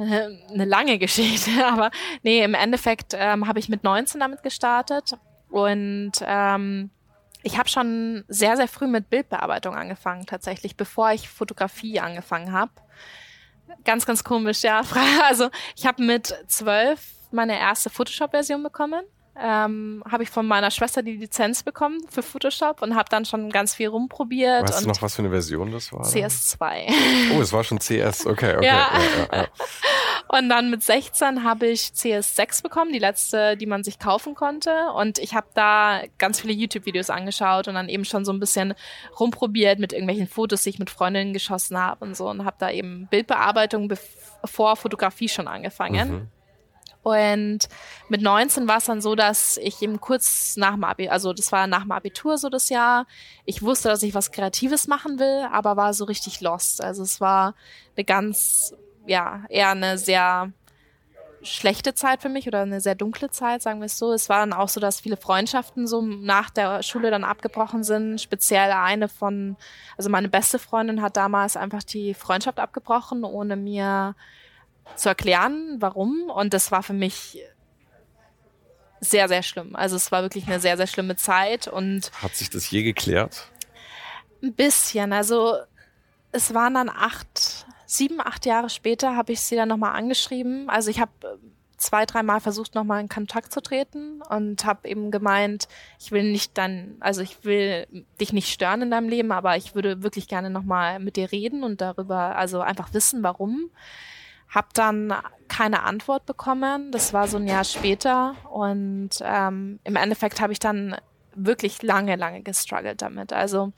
[0.53, 1.91] eine lange Geschichte, aber
[2.23, 5.13] nee, im Endeffekt ähm, habe ich mit 19 damit gestartet
[5.51, 6.91] und ähm,
[7.43, 12.73] ich habe schon sehr, sehr früh mit Bildbearbeitung angefangen, tatsächlich, bevor ich Fotografie angefangen habe.
[13.85, 14.83] Ganz, ganz komisch, ja.
[15.29, 19.05] Also ich habe mit zwölf meine erste Photoshop-Version bekommen
[19.39, 23.51] ähm, habe ich von meiner Schwester die Lizenz bekommen für Photoshop und habe dann schon
[23.51, 24.69] ganz viel rumprobiert.
[24.69, 26.05] Weißt du noch, was für eine Version das war?
[26.05, 26.93] CS2.
[27.37, 28.67] Oh, es war schon CS, okay, okay.
[28.67, 28.91] Ja.
[29.33, 29.49] Ja, ja.
[30.33, 34.71] Und dann mit 16 habe ich CS6 bekommen, die letzte, die man sich kaufen konnte.
[34.95, 38.75] Und ich habe da ganz viele YouTube-Videos angeschaut und dann eben schon so ein bisschen
[39.19, 42.29] rumprobiert mit irgendwelchen Fotos, die ich mit Freundinnen geschossen habe und so.
[42.29, 43.93] Und habe da eben Bildbearbeitung
[44.45, 46.11] vor Fotografie schon angefangen.
[46.11, 46.29] Mhm.
[47.03, 47.69] Und
[48.09, 51.51] mit 19 war es dann so, dass ich eben kurz nach dem Abitur, also das
[51.51, 53.07] war nach dem Abitur so das Jahr,
[53.47, 56.83] ich wusste, dass ich was Kreatives machen will, aber war so richtig lost.
[56.83, 57.55] Also es war
[57.97, 58.75] eine ganz,
[59.07, 60.53] ja, eher eine sehr
[61.43, 64.13] schlechte Zeit für mich oder eine sehr dunkle Zeit, sagen wir es so.
[64.13, 68.21] Es war dann auch so, dass viele Freundschaften so nach der Schule dann abgebrochen sind.
[68.21, 69.57] Speziell eine von,
[69.97, 74.15] also meine beste Freundin hat damals einfach die Freundschaft abgebrochen, ohne mir
[74.97, 76.31] zu erklären, warum.
[76.31, 77.39] Und das war für mich
[79.01, 79.75] sehr, sehr schlimm.
[79.75, 81.69] Also es war wirklich eine sehr, sehr schlimme Zeit.
[81.69, 83.49] Und hat sich das je geklärt?
[84.43, 85.13] Ein bisschen.
[85.13, 85.57] Also
[86.33, 90.69] es waren dann acht, sieben, acht Jahre später habe ich sie dann nochmal angeschrieben.
[90.69, 91.37] Also ich habe äh,
[91.77, 95.67] zwei, dreimal versucht, nochmal in Kontakt zu treten und habe eben gemeint,
[95.99, 97.87] ich will nicht dann, also ich will
[98.21, 101.65] dich nicht stören in deinem Leben, aber ich würde wirklich gerne nochmal mit dir reden
[101.65, 103.71] und darüber, also einfach wissen, warum.
[104.51, 105.15] Hab dann
[105.49, 106.93] keine Antwort bekommen.
[106.93, 108.35] Das war so ein Jahr später.
[108.51, 110.97] Und ähm, im Endeffekt habe ich dann
[111.35, 113.33] wirklich lange, lange gestruggelt damit.
[113.33, 113.73] Also,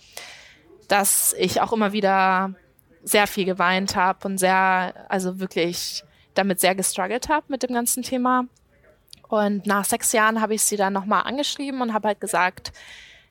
[0.88, 2.54] dass ich auch immer wieder
[3.04, 6.04] sehr viel geweint habe und sehr, also wirklich
[6.34, 8.44] damit sehr gestruggelt habe mit dem ganzen Thema.
[9.28, 12.72] Und nach sechs Jahren habe ich sie dann nochmal angeschrieben und habe halt gesagt,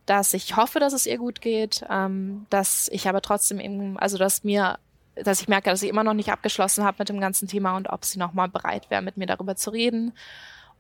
[0.06, 4.18] dass ich hoffe, dass es ihr gut geht, ähm, dass ich aber trotzdem eben, also
[4.18, 4.80] dass mir
[5.16, 7.89] dass ich merke, dass ich immer noch nicht abgeschlossen habe mit dem ganzen Thema und
[7.89, 10.14] ob sie nochmal bereit wäre, mit mir darüber zu reden.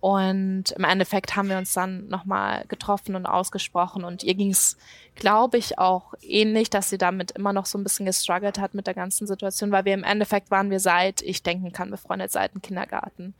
[0.01, 4.75] Und im Endeffekt haben wir uns dann nochmal getroffen und ausgesprochen und ihr ging es,
[5.13, 8.87] glaube ich, auch ähnlich, dass sie damit immer noch so ein bisschen gestruggelt hat mit
[8.87, 12.55] der ganzen Situation, weil wir im Endeffekt waren wir seit, ich denken kann, befreundet seit
[12.55, 13.35] dem Kindergarten.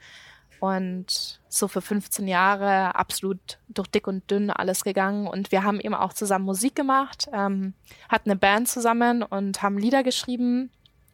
[0.60, 5.26] Und so für 15 Jahre absolut durch dick und dünn alles gegangen.
[5.26, 7.74] Und wir haben eben auch zusammen Musik gemacht, ähm,
[8.10, 10.70] hatten eine Band zusammen und haben Lieder geschrieben.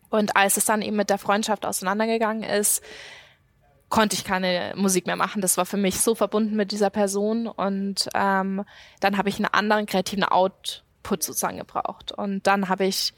[0.10, 2.82] Und als es dann eben mit der Freundschaft auseinandergegangen ist,
[3.90, 5.42] konnte ich keine Musik mehr machen.
[5.42, 7.48] Das war für mich so verbunden mit dieser Person.
[7.48, 8.64] Und ähm,
[9.00, 12.12] dann habe ich einen anderen kreativen Output sozusagen gebraucht.
[12.12, 13.14] Und dann habe ich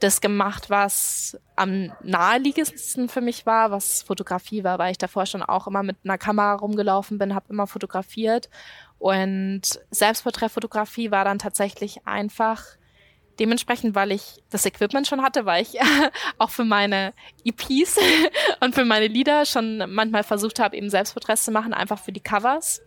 [0.00, 5.42] das gemacht, was am naheliegendsten für mich war, was Fotografie war, weil ich davor schon
[5.42, 8.50] auch immer mit einer Kamera rumgelaufen bin, habe immer fotografiert.
[8.98, 12.64] Und Selbstporträtfotografie war dann tatsächlich einfach
[13.42, 15.76] dementsprechend, weil ich das Equipment schon hatte, weil ich
[16.38, 17.12] auch für meine
[17.44, 17.98] EPs
[18.60, 22.20] und für meine Lieder schon manchmal versucht habe, eben Selbstporträts zu machen, einfach für die
[22.20, 22.80] Covers.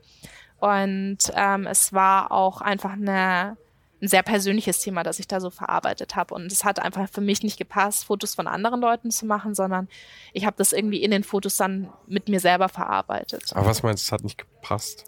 [0.60, 3.58] Und ähm, es war auch einfach eine,
[4.02, 6.34] ein sehr persönliches Thema, das ich da so verarbeitet habe.
[6.34, 9.90] Und es hat einfach für mich nicht gepasst, Fotos von anderen Leuten zu machen, sondern
[10.32, 13.52] ich habe das irgendwie in den Fotos dann mit mir selber verarbeitet.
[13.54, 15.04] Aber was meinst du, es hat nicht gepasst?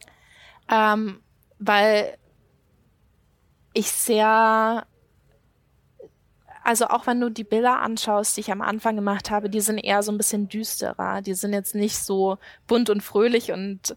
[0.70, 1.22] Ähm,
[1.58, 2.18] weil
[3.74, 4.86] ich sehr
[6.68, 9.78] also auch wenn du die Bilder anschaust, die ich am Anfang gemacht habe, die sind
[9.78, 11.22] eher so ein bisschen düsterer.
[11.22, 13.96] Die sind jetzt nicht so bunt und fröhlich und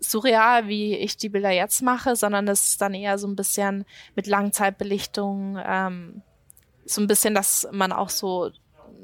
[0.00, 3.84] surreal, wie ich die Bilder jetzt mache, sondern das ist dann eher so ein bisschen
[4.16, 6.22] mit Langzeitbelichtung, ähm,
[6.84, 8.50] so ein bisschen, dass man auch so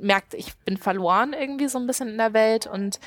[0.00, 2.98] merkt, ich bin verloren irgendwie so ein bisschen in der Welt und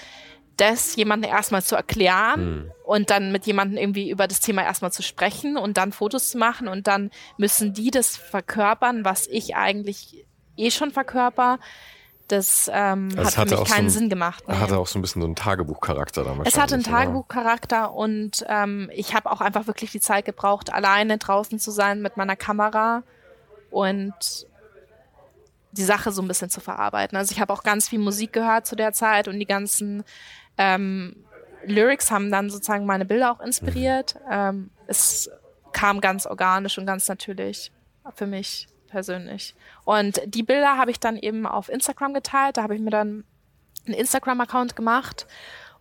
[0.61, 2.71] das jemandem erstmal zu erklären hm.
[2.83, 6.37] und dann mit jemandem irgendwie über das Thema erstmal zu sprechen und dann Fotos zu
[6.37, 11.57] machen und dann müssen die das verkörpern, was ich eigentlich eh schon verkörper.
[12.27, 14.43] Das ähm, also hat für mich keinen so ein, Sinn gemacht.
[14.47, 14.55] Nee.
[14.55, 16.47] Hatte auch so ein bisschen so einen Tagebuchcharakter damals.
[16.47, 21.17] Es hatte einen Tagebuchcharakter und ähm, ich habe auch einfach wirklich die Zeit gebraucht, alleine
[21.17, 23.03] draußen zu sein mit meiner Kamera
[23.71, 24.13] und
[25.71, 27.17] die Sache so ein bisschen zu verarbeiten.
[27.17, 30.03] Also ich habe auch ganz viel Musik gehört zu der Zeit und die ganzen
[30.57, 31.15] ähm,
[31.65, 34.15] Lyrics haben dann sozusagen meine Bilder auch inspiriert.
[34.29, 35.29] Ähm, es
[35.73, 37.71] kam ganz organisch und ganz natürlich
[38.15, 39.55] für mich persönlich.
[39.85, 42.57] Und die Bilder habe ich dann eben auf Instagram geteilt.
[42.57, 43.23] Da habe ich mir dann
[43.85, 45.25] einen Instagram-Account gemacht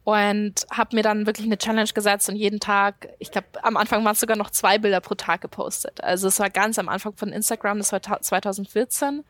[0.05, 4.05] und habe mir dann wirklich eine Challenge gesetzt und jeden Tag, ich glaube, am Anfang
[4.05, 6.03] waren es sogar noch zwei Bilder pro Tag gepostet.
[6.03, 9.25] Also es war ganz am Anfang von Instagram, das war 2014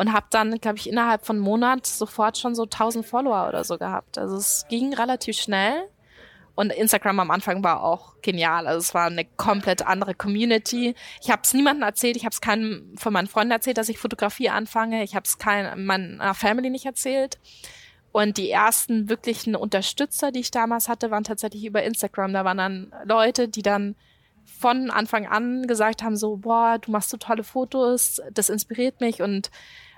[0.00, 3.76] und habe dann, glaube ich, innerhalb von Monat sofort schon so 1000 Follower oder so
[3.76, 4.16] gehabt.
[4.16, 5.90] Also es ging relativ schnell
[6.54, 8.66] und Instagram am Anfang war auch genial.
[8.66, 10.94] Also es war eine komplett andere Community.
[11.20, 12.16] Ich habe es niemandem erzählt.
[12.16, 15.02] Ich habe es keinem von meinen Freunden erzählt, dass ich Fotografie anfange.
[15.02, 15.36] Ich habe es
[15.76, 17.38] meiner Family nicht erzählt.
[18.10, 22.32] Und die ersten wirklichen Unterstützer, die ich damals hatte, waren tatsächlich über Instagram.
[22.32, 23.96] Da waren dann Leute, die dann
[24.46, 29.20] von Anfang an gesagt haben, so, boah, du machst so tolle Fotos, das inspiriert mich
[29.20, 29.50] und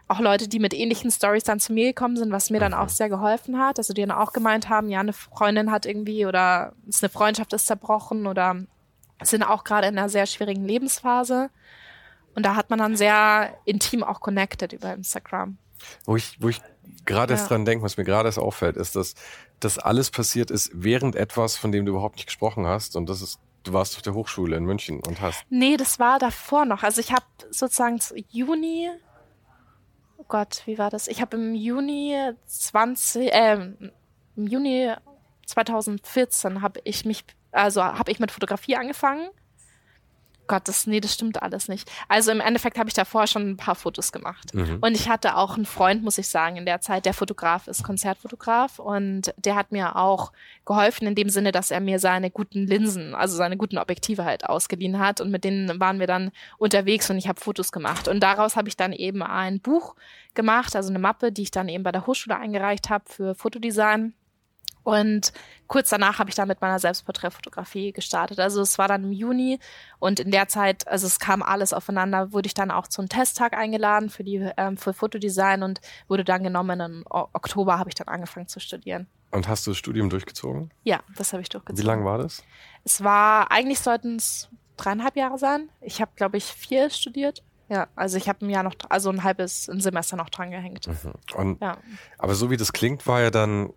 [0.09, 2.85] auch Leute, die mit ähnlichen Stories dann zu mir gekommen sind, was mir dann auch
[2.85, 2.91] mhm.
[2.91, 3.79] sehr geholfen hat.
[3.79, 7.53] Also die dann auch gemeint haben, ja, eine Freundin hat irgendwie oder ist eine Freundschaft
[7.53, 8.57] ist zerbrochen oder
[9.23, 11.51] sind auch gerade in einer sehr schwierigen Lebensphase.
[12.35, 15.59] Und da hat man dann sehr intim auch connected über Instagram.
[16.05, 16.61] Wo ich, wo ich
[17.05, 17.39] gerade ja.
[17.39, 19.15] erst dran denke, was mir gerade erst auffällt, ist, dass
[19.61, 22.97] das alles passiert ist während etwas, von dem du überhaupt nicht gesprochen hast.
[22.97, 25.45] Und das ist, du warst auf der Hochschule in München und hast.
[25.51, 26.83] Nee, das war davor noch.
[26.83, 28.01] Also ich habe sozusagen
[28.31, 28.91] Juni
[30.23, 31.09] oh Gott, wie war das?
[31.09, 32.17] Ich habe im Juni
[32.47, 33.55] 20, äh,
[34.37, 34.93] im Juni
[35.47, 39.29] 2014 habe ich mich, also habe ich mit Fotografie angefangen
[40.53, 41.91] Gott, das, nee, das stimmt alles nicht.
[42.09, 44.55] Also im Endeffekt habe ich davor schon ein paar Fotos gemacht.
[44.55, 44.81] Mhm.
[44.83, 47.83] Und ich hatte auch einen Freund, muss ich sagen, in der Zeit, der Fotograf ist,
[47.83, 48.79] Konzertfotograf.
[48.79, 50.31] Und der hat mir auch
[50.67, 54.47] geholfen in dem Sinne, dass er mir seine guten Linsen, also seine guten Objektive halt
[54.47, 55.23] ausgeliehen hat.
[55.23, 58.07] Und mit denen waren wir dann unterwegs und ich habe Fotos gemacht.
[58.07, 59.95] Und daraus habe ich dann eben ein Buch
[60.35, 64.13] gemacht, also eine Mappe, die ich dann eben bei der Hochschule eingereicht habe für Fotodesign.
[64.85, 65.33] Und
[65.69, 68.41] kurz danach habe ich dann mit meiner Selbstporträtfotografie gestartet.
[68.41, 69.59] Also es war dann im Juni
[69.99, 73.57] und in der Zeit, also es kam alles aufeinander, wurde ich dann auch zum Testtag
[73.57, 76.81] eingeladen für die ähm, für Fotodesign und wurde dann genommen.
[76.81, 79.07] Im Oktober habe ich dann angefangen zu studieren.
[79.31, 80.71] Und hast du das Studium durchgezogen?
[80.85, 81.83] Ja, das habe ich durchgezogen.
[81.83, 82.43] Wie lange war das?
[82.85, 85.71] Es war, eigentlich sollten es dreieinhalb Jahre sein.
[85.81, 87.43] Ich habe, glaube ich, vier studiert.
[87.69, 90.87] Ja, also ich habe ein Jahr noch, also ein halbes ein Semester noch dran gehängt.
[90.87, 91.13] Mhm.
[91.35, 91.79] Und, ja.
[92.19, 93.73] Aber so wie das klingt, war ja dann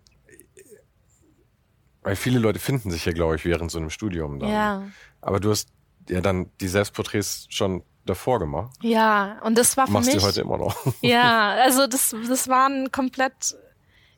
[2.06, 4.48] weil viele Leute finden sich ja, glaube ich, während so einem Studium dann.
[4.48, 4.82] Ja.
[5.20, 5.70] Aber du hast
[6.08, 8.76] ja dann die Selbstporträts schon davor gemacht.
[8.80, 10.22] Ja, und das war für Machst mich.
[10.22, 10.76] Machst du heute immer noch.
[11.00, 13.56] Ja, also das, das war ein komplett,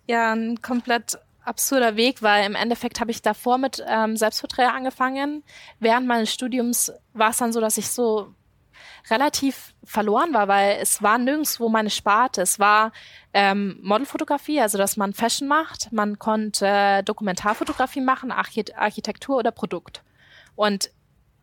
[0.07, 5.43] ja, ein komplett absurder Weg, weil im Endeffekt habe ich davor mit ähm, Selbstporträt angefangen.
[5.80, 8.34] Während meines Studiums war es dann so, dass ich so
[9.11, 12.42] relativ verloren war, weil es war nirgendwo meine Sparte.
[12.42, 12.92] Es war
[13.32, 15.92] ähm, Modelfotografie, also dass man Fashion macht.
[15.92, 20.02] Man konnte äh, Dokumentarfotografie machen, Archit Architektur oder Produkt.
[20.56, 20.90] Und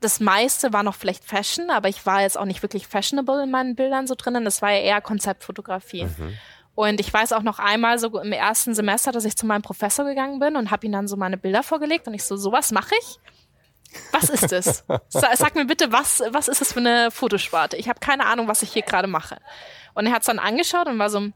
[0.01, 3.51] das meiste war noch vielleicht Fashion, aber ich war jetzt auch nicht wirklich fashionable in
[3.51, 4.45] meinen Bildern so drinnen.
[4.45, 6.05] Das war ja eher Konzeptfotografie.
[6.05, 6.33] Mhm.
[6.75, 10.05] Und ich weiß auch noch einmal so im ersten Semester, dass ich zu meinem Professor
[10.05, 12.93] gegangen bin und habe ihm dann so meine Bilder vorgelegt und ich so, sowas mache
[12.99, 13.19] ich.
[14.11, 14.83] Was ist es?
[15.09, 17.77] Sag mir bitte, was, was ist es für eine Fotosparte?
[17.77, 19.37] Ich habe keine Ahnung, was ich hier gerade mache.
[19.93, 21.29] Und er hat es dann angeschaut und war so,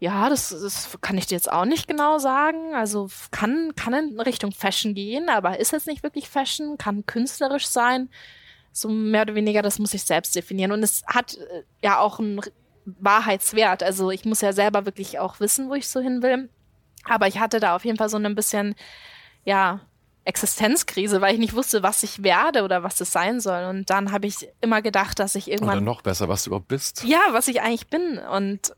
[0.00, 2.74] ja, das, das kann ich dir jetzt auch nicht genau sagen.
[2.74, 7.66] Also kann, kann in Richtung Fashion gehen, aber ist jetzt nicht wirklich Fashion, kann künstlerisch
[7.66, 8.08] sein.
[8.72, 10.72] So mehr oder weniger, das muss ich selbst definieren.
[10.72, 12.40] Und es hat äh, ja auch einen
[12.86, 13.82] Wahrheitswert.
[13.82, 16.48] Also ich muss ja selber wirklich auch wissen, wo ich so hin will.
[17.04, 18.74] Aber ich hatte da auf jeden Fall so ein bisschen,
[19.44, 19.80] ja,
[20.24, 23.64] Existenzkrise, weil ich nicht wusste, was ich werde oder was das sein soll.
[23.64, 25.78] Und dann habe ich immer gedacht, dass ich irgendwann.
[25.78, 27.04] Oder noch besser, was du überhaupt bist.
[27.04, 28.18] Ja, was ich eigentlich bin.
[28.18, 28.74] Und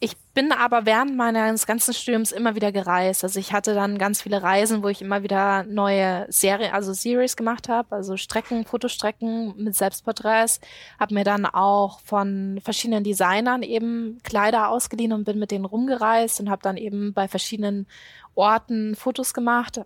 [0.00, 3.22] ich bin aber während meines ganzen Studiums immer wieder gereist.
[3.22, 7.36] Also ich hatte dann ganz viele Reisen, wo ich immer wieder neue Serien, also Series
[7.36, 10.60] gemacht habe, also Strecken, Fotostrecken mit Selbstporträts.
[11.00, 16.40] Habe mir dann auch von verschiedenen Designern eben Kleider ausgeliehen und bin mit denen rumgereist
[16.40, 17.86] und habe dann eben bei verschiedenen
[18.34, 19.80] Orten Fotos gemacht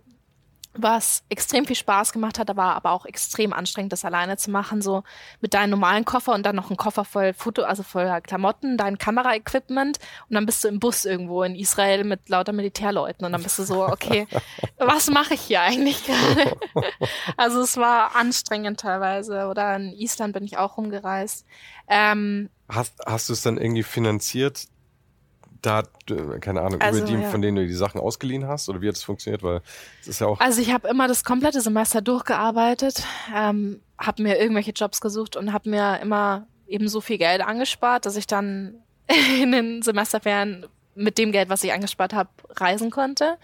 [0.81, 4.81] was extrem viel Spaß gemacht hat, aber, aber auch extrem anstrengend, das alleine zu machen,
[4.81, 5.03] so
[5.41, 8.97] mit deinem normalen Koffer und dann noch ein Koffer voll Foto, also voll Klamotten, dein
[8.97, 9.99] Kameraequipment
[10.29, 13.59] und dann bist du im Bus irgendwo in Israel mit lauter Militärleuten und dann bist
[13.59, 14.27] du so, okay,
[14.77, 16.57] was mache ich hier eigentlich gerade?
[17.37, 21.45] also es war anstrengend teilweise oder in Island bin ich auch rumgereist.
[21.87, 24.67] Ähm, hast, hast du es dann irgendwie finanziert,
[25.61, 25.83] da,
[26.39, 27.29] keine Ahnung, also, über die, ja.
[27.29, 28.69] von denen du die Sachen ausgeliehen hast?
[28.69, 29.43] Oder wie hat es funktioniert?
[29.43, 29.61] Weil
[30.01, 30.39] es ist ja auch.
[30.39, 33.03] Also ich habe immer das komplette Semester durchgearbeitet,
[33.35, 38.05] ähm, habe mir irgendwelche Jobs gesucht und habe mir immer eben so viel Geld angespart,
[38.05, 38.75] dass ich dann
[39.41, 43.37] in den Semesterferien mit dem Geld, was ich angespart habe, reisen konnte.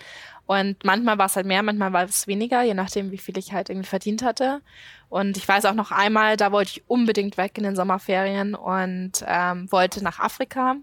[0.45, 3.51] Und manchmal war es halt mehr, manchmal war es weniger, je nachdem, wie viel ich
[3.51, 4.61] halt irgendwie verdient hatte.
[5.09, 9.24] Und ich weiß auch noch einmal, da wollte ich unbedingt weg in den Sommerferien und
[9.26, 10.76] ähm, wollte nach Afrika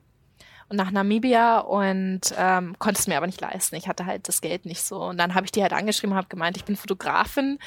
[0.72, 3.76] und nach Namibia und ähm, konnte es mir aber nicht leisten.
[3.76, 5.02] Ich hatte halt das Geld nicht so.
[5.02, 7.58] Und dann habe ich die halt angeschrieben, habe gemeint, ich bin Fotografin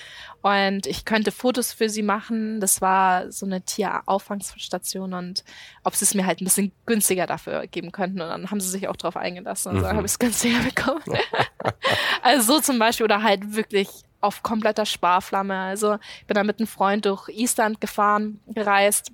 [0.42, 2.60] und ich könnte Fotos für sie machen.
[2.60, 5.44] Das war so eine Tierauffangstation und
[5.84, 8.22] ob sie es mir halt ein bisschen günstiger dafür geben könnten.
[8.22, 9.82] Und dann haben sie sich auch drauf eingelassen und mhm.
[9.82, 11.04] so habe ich es günstiger bekommen.
[12.24, 13.88] also so zum Beispiel oder halt wirklich
[14.20, 15.56] auf kompletter Sparflamme.
[15.56, 19.12] Also ich bin da mit einem Freund durch Island gefahren, gereist,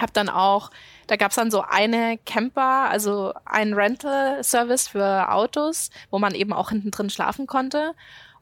[0.00, 0.70] habe dann auch
[1.08, 6.52] da gab es dann so eine Camper, also einen Rental-Service für Autos, wo man eben
[6.52, 7.94] auch hinten drin schlafen konnte.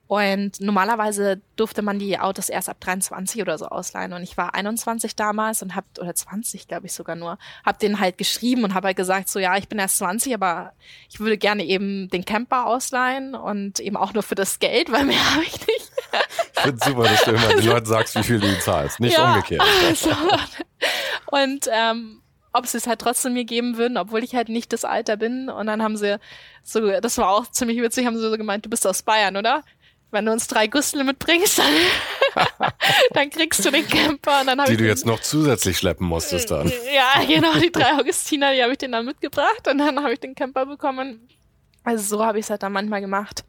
[0.09, 4.13] Und normalerweise durfte man die Autos erst ab 23 oder so ausleihen.
[4.13, 7.99] Und ich war 21 damals und hab, oder 20, glaube ich sogar nur, hab den
[7.99, 10.73] halt geschrieben und habe halt gesagt, so ja, ich bin erst 20, aber
[11.09, 15.05] ich würde gerne eben den Camper ausleihen und eben auch nur für das Geld, weil
[15.05, 15.91] mehr habe ich nicht.
[16.57, 19.35] Ich finde super, dass du immer den Leuten sagst, wie viel du zahlst, nicht ja,
[19.35, 19.63] umgekehrt.
[19.89, 20.11] Also,
[21.31, 22.23] und ähm,
[22.57, 25.49] ob sie es halt trotzdem mir geben würden, obwohl ich halt nicht das Alter bin.
[25.49, 26.19] Und dann haben sie
[26.63, 29.63] so, das war auch ziemlich witzig, haben sie so gemeint, du bist aus Bayern, oder?
[30.11, 32.47] Wenn du uns drei Gustle mitbringst, dann,
[33.13, 34.41] dann kriegst du den Camper.
[34.41, 36.73] Und dann die du den, jetzt noch zusätzlich schleppen musstest dann.
[36.95, 40.21] Ja, genau, die drei Augustiner, die habe ich den dann mitgebracht und dann habe ich
[40.21, 41.29] den Camper bekommen.
[41.85, 43.45] Also so habe ich es halt dann manchmal gemacht.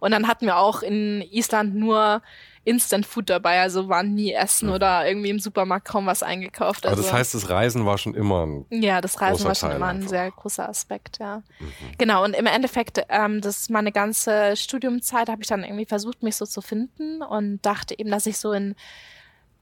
[0.00, 2.22] Und dann hatten wir auch in Island nur
[2.64, 4.74] Instant Food dabei, also waren nie essen mhm.
[4.74, 6.84] oder irgendwie im Supermarkt kaum was eingekauft.
[6.84, 9.70] Also Aber das heißt, das Reisen war schon immer ein Ja, das Reisen war schon
[9.70, 10.10] Teil immer ein einfach.
[10.10, 11.38] sehr großer Aspekt, ja.
[11.58, 11.72] Mhm.
[11.96, 16.36] Genau, und im Endeffekt, ähm, das meine ganze Studiumzeit habe ich dann irgendwie versucht, mich
[16.36, 18.74] so zu finden und dachte eben, dass ich so in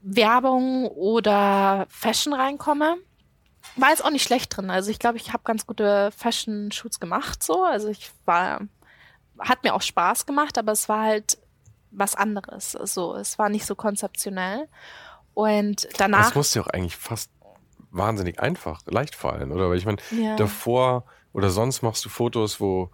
[0.01, 2.97] Werbung oder Fashion reinkomme.
[3.77, 4.69] War jetzt auch nicht schlecht drin.
[4.69, 7.63] Also ich glaube, ich habe ganz gute Fashion-Shoots gemacht so.
[7.63, 8.61] Also ich war,
[9.39, 11.37] hat mir auch Spaß gemacht, aber es war halt
[11.91, 12.71] was anderes.
[12.71, 14.67] So, es war nicht so konzeptionell.
[15.33, 16.25] Und danach.
[16.25, 17.31] Das musste ja auch eigentlich fast
[17.91, 19.69] wahnsinnig einfach, leicht fallen, oder?
[19.69, 20.35] Weil ich meine, ja.
[20.35, 22.91] davor oder sonst machst du Fotos, wo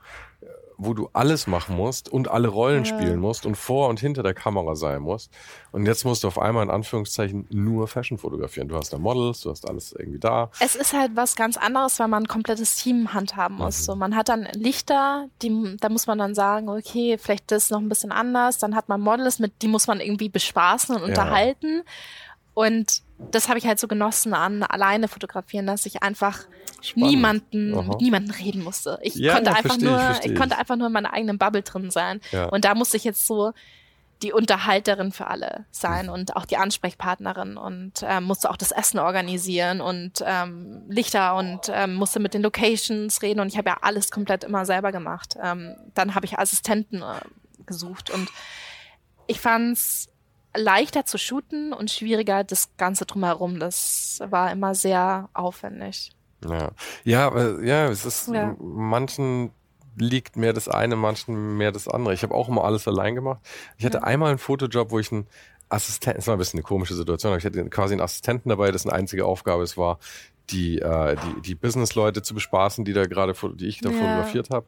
[0.78, 2.96] wo du alles machen musst und alle Rollen ja.
[2.96, 5.32] spielen musst und vor und hinter der Kamera sein musst.
[5.72, 8.68] Und jetzt musst du auf einmal in Anführungszeichen nur Fashion fotografieren.
[8.68, 10.52] Du hast da Models, du hast alles irgendwie da.
[10.60, 13.82] Es ist halt was ganz anderes, weil man ein komplettes Team handhaben muss.
[13.82, 13.84] Mhm.
[13.84, 17.70] So, man hat dann Lichter, die, da muss man dann sagen, okay, vielleicht ist es
[17.70, 18.58] noch ein bisschen anders.
[18.58, 21.08] Dann hat man Models, mit die muss man irgendwie bespaßen und ja.
[21.08, 21.84] unterhalten.
[22.54, 26.40] Und das habe ich halt so genossen an alleine fotografieren, dass ich einfach
[26.82, 27.10] Spannend.
[27.10, 27.84] niemanden Aha.
[27.84, 29.00] mit niemanden reden musste.
[29.02, 31.62] Ich ja, konnte ja, einfach nur ich, ich, konnte einfach nur in meiner eigenen Bubble
[31.62, 32.20] drin sein.
[32.32, 32.46] Ja.
[32.46, 33.54] Und da musste ich jetzt so
[34.22, 38.98] die Unterhalterin für alle sein und auch die Ansprechpartnerin und ähm, musste auch das Essen
[38.98, 43.78] organisieren und ähm, Lichter und ähm, musste mit den Locations reden und ich habe ja
[43.82, 45.36] alles komplett immer selber gemacht.
[45.42, 47.20] Ähm, dann habe ich Assistenten äh,
[47.66, 48.30] gesucht und
[49.28, 50.08] ich fand's
[50.56, 53.60] leichter zu shooten und schwieriger das Ganze drumherum.
[53.60, 56.12] Das war immer sehr aufwendig.
[56.46, 56.72] Ja,
[57.04, 58.56] ja, ja es ist ja.
[58.60, 59.52] manchen
[59.98, 62.14] liegt mehr das eine, manchen mehr das andere.
[62.14, 63.42] Ich habe auch immer alles allein gemacht.
[63.78, 64.04] Ich hatte ja.
[64.04, 65.28] einmal einen Fotojob, wo ich einen
[65.70, 68.72] Assistenten, es war ein bisschen eine komische Situation, aber ich hatte quasi einen Assistenten dabei,
[68.72, 70.00] dessen einzige Aufgabe es war,
[70.50, 74.68] die, äh, die, die Business-Leute zu bespaßen, die da gerade, die ich da fotografiert habe.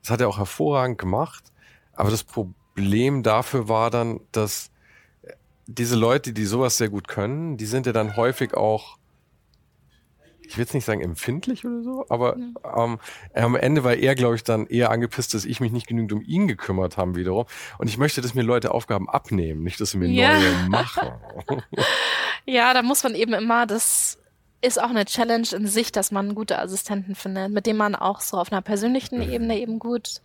[0.00, 1.44] Das hat er auch hervorragend gemacht.
[1.92, 4.70] Aber das Problem dafür war dann, dass
[5.78, 8.98] diese Leute, die sowas sehr gut können, die sind ja dann häufig auch,
[10.42, 12.56] ich will jetzt nicht sagen empfindlich oder so, aber mhm.
[12.76, 12.98] ähm,
[13.34, 16.22] am Ende war er, glaube ich, dann eher angepisst, dass ich mich nicht genügend um
[16.22, 17.46] ihn gekümmert habe wiederum.
[17.78, 20.38] Und ich möchte, dass mir Leute Aufgaben abnehmen, nicht, dass sie mir ja.
[20.38, 21.10] neue machen.
[22.44, 24.18] ja, da muss man eben immer das
[24.64, 28.20] ist auch eine Challenge in sich, dass man gute Assistenten findet, mit denen man auch
[28.20, 29.32] so auf einer persönlichen mhm.
[29.32, 30.22] Ebene eben gut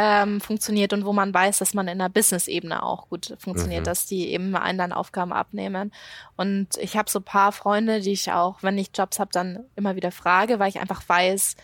[0.00, 3.84] ähm, funktioniert und wo man weiß, dass man in der Business-Ebene auch gut funktioniert, mhm.
[3.84, 5.92] dass die eben einen dann Aufgaben abnehmen.
[6.36, 9.96] Und ich habe so paar Freunde, die ich auch, wenn ich Jobs habe, dann immer
[9.96, 11.56] wieder frage, weil ich einfach weiß,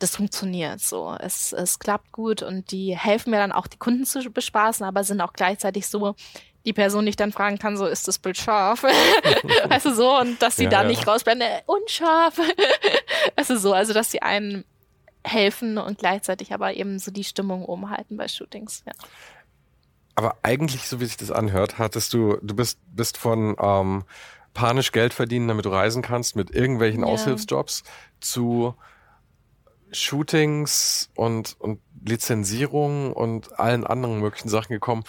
[0.00, 1.16] das funktioniert so.
[1.20, 5.04] Es, es klappt gut und die helfen mir dann auch, die Kunden zu bespaßen, aber
[5.04, 6.16] sind auch gleichzeitig so,
[6.66, 10.42] die Person nicht dann fragen kann, so ist das Bild scharf, weißt du so, und
[10.42, 10.88] dass sie ja, da ja.
[10.88, 12.40] nicht rausblenden, äh, unscharf,
[13.36, 14.64] also so, also dass sie einen
[15.24, 18.84] helfen und gleichzeitig aber eben so die Stimmung oben halten bei Shootings.
[18.86, 18.92] Ja.
[20.14, 24.04] Aber eigentlich, so wie sich das anhört, hattest du, du bist, bist von ähm,
[24.52, 27.06] panisch Geld verdienen, damit du reisen kannst, mit irgendwelchen ja.
[27.06, 27.82] Aushilfsjobs
[28.20, 28.74] zu
[29.90, 35.04] Shootings und, und Lizenzierung und allen anderen möglichen Sachen gekommen.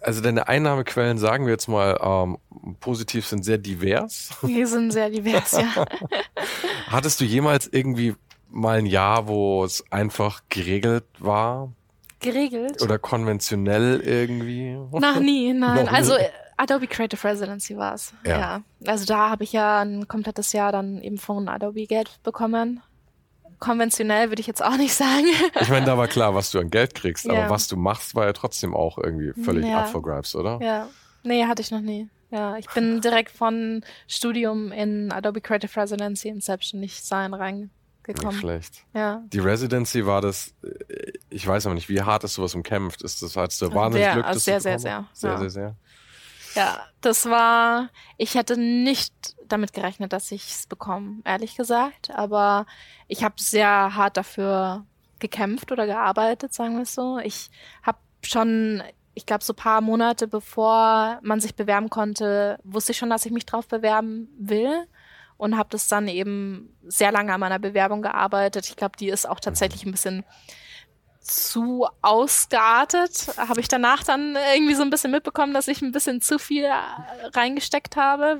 [0.00, 2.38] Also deine Einnahmequellen, sagen wir jetzt mal, ähm,
[2.80, 4.30] positiv sind sehr divers.
[4.42, 5.84] Die sind sehr divers, ja.
[6.88, 8.16] Hattest du jemals irgendwie
[8.52, 11.72] mal ein Jahr, wo es einfach geregelt war?
[12.20, 12.80] Geregelt?
[12.82, 14.76] Oder konventionell irgendwie?
[14.92, 15.86] Noch nie, nein.
[15.86, 16.24] Noch also nie.
[16.56, 18.14] Adobe Creative Residency war es.
[18.24, 18.38] Ja.
[18.38, 18.62] ja.
[18.86, 22.80] Also da habe ich ja ein komplettes Jahr dann eben von Adobe Geld bekommen
[23.62, 25.26] konventionell würde ich jetzt auch nicht sagen.
[25.60, 27.32] Ich meine, da war klar, was du an Geld kriegst, ja.
[27.32, 29.82] aber was du machst, war ja trotzdem auch irgendwie völlig ja.
[29.82, 30.58] up for grabs, oder?
[30.60, 30.88] Ja.
[31.22, 32.08] Nee, hatte ich noch nie.
[32.30, 37.32] Ja, ich bin direkt von Studium in Adobe Creative Residency in Selbstständigsein
[38.06, 38.34] reingekommen.
[38.34, 38.84] Nicht schlecht.
[38.94, 39.22] Ja.
[39.26, 43.02] Die Residency war das, äh, ich weiß aber nicht, wie hart ist sowas umkämpft?
[43.02, 44.26] Ist das, hattest du wahnsinnig sehr, Glück?
[44.26, 45.30] Also sehr, sehr, sehr, sehr.
[45.30, 45.76] Sehr, sehr, sehr.
[46.54, 47.88] Ja, das war,
[48.18, 49.14] ich hätte nicht
[49.46, 52.10] damit gerechnet, dass ich es bekomme, ehrlich gesagt.
[52.10, 52.66] Aber
[53.08, 54.84] ich habe sehr hart dafür
[55.18, 57.18] gekämpft oder gearbeitet, sagen wir es so.
[57.18, 57.50] Ich
[57.82, 58.82] habe schon,
[59.14, 63.32] ich glaube, so paar Monate bevor man sich bewerben konnte, wusste ich schon, dass ich
[63.32, 64.86] mich drauf bewerben will
[65.42, 68.68] und habe das dann eben sehr lange an meiner Bewerbung gearbeitet.
[68.68, 70.24] Ich glaube, die ist auch tatsächlich ein bisschen
[71.18, 73.26] zu ausgeartet.
[73.36, 76.68] Habe ich danach dann irgendwie so ein bisschen mitbekommen, dass ich ein bisschen zu viel
[77.34, 78.38] reingesteckt habe.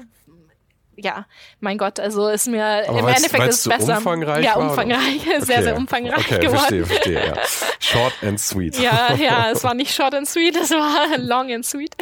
[0.97, 1.26] Ja,
[1.61, 3.97] mein Gott, also ist mir Aber im Endeffekt ist es besser.
[3.97, 6.59] Umfangreich ja, umfangreich, war, sehr, sehr umfangreich okay, geworden.
[6.59, 7.34] Verstehe, verstehe, ja.
[7.80, 8.78] Short and sweet.
[8.78, 11.97] Ja, ja, es war nicht short and sweet, es war long and sweet.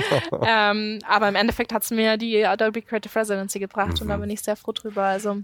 [0.45, 4.03] ähm, aber im Endeffekt hat es mir die Adobe Creative Residency gebracht mhm.
[4.03, 4.23] und da mhm.
[4.23, 5.05] bin ich sehr froh drüber.
[5.05, 5.37] Also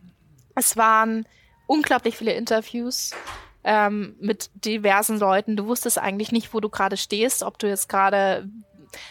[0.57, 1.26] es waren
[1.66, 3.12] unglaublich viele Interviews
[3.62, 5.57] ähm, mit diversen Leuten.
[5.57, 8.49] Du wusstest eigentlich nicht, wo du gerade stehst, ob du jetzt gerade,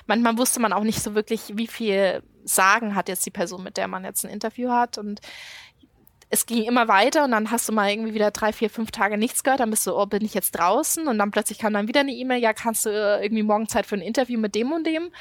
[0.08, 3.78] manchmal wusste man auch nicht so wirklich, wie viel Sagen hat jetzt die Person, mit
[3.78, 5.20] der man jetzt ein Interview hat und
[6.30, 9.18] es ging immer weiter und dann hast du mal irgendwie wieder drei, vier, fünf Tage
[9.18, 11.08] nichts gehört, dann bist du, oh, bin ich jetzt draußen?
[11.08, 13.96] Und dann plötzlich kam dann wieder eine E-Mail, ja, kannst du irgendwie morgen Zeit für
[13.96, 15.12] ein Interview mit dem und dem?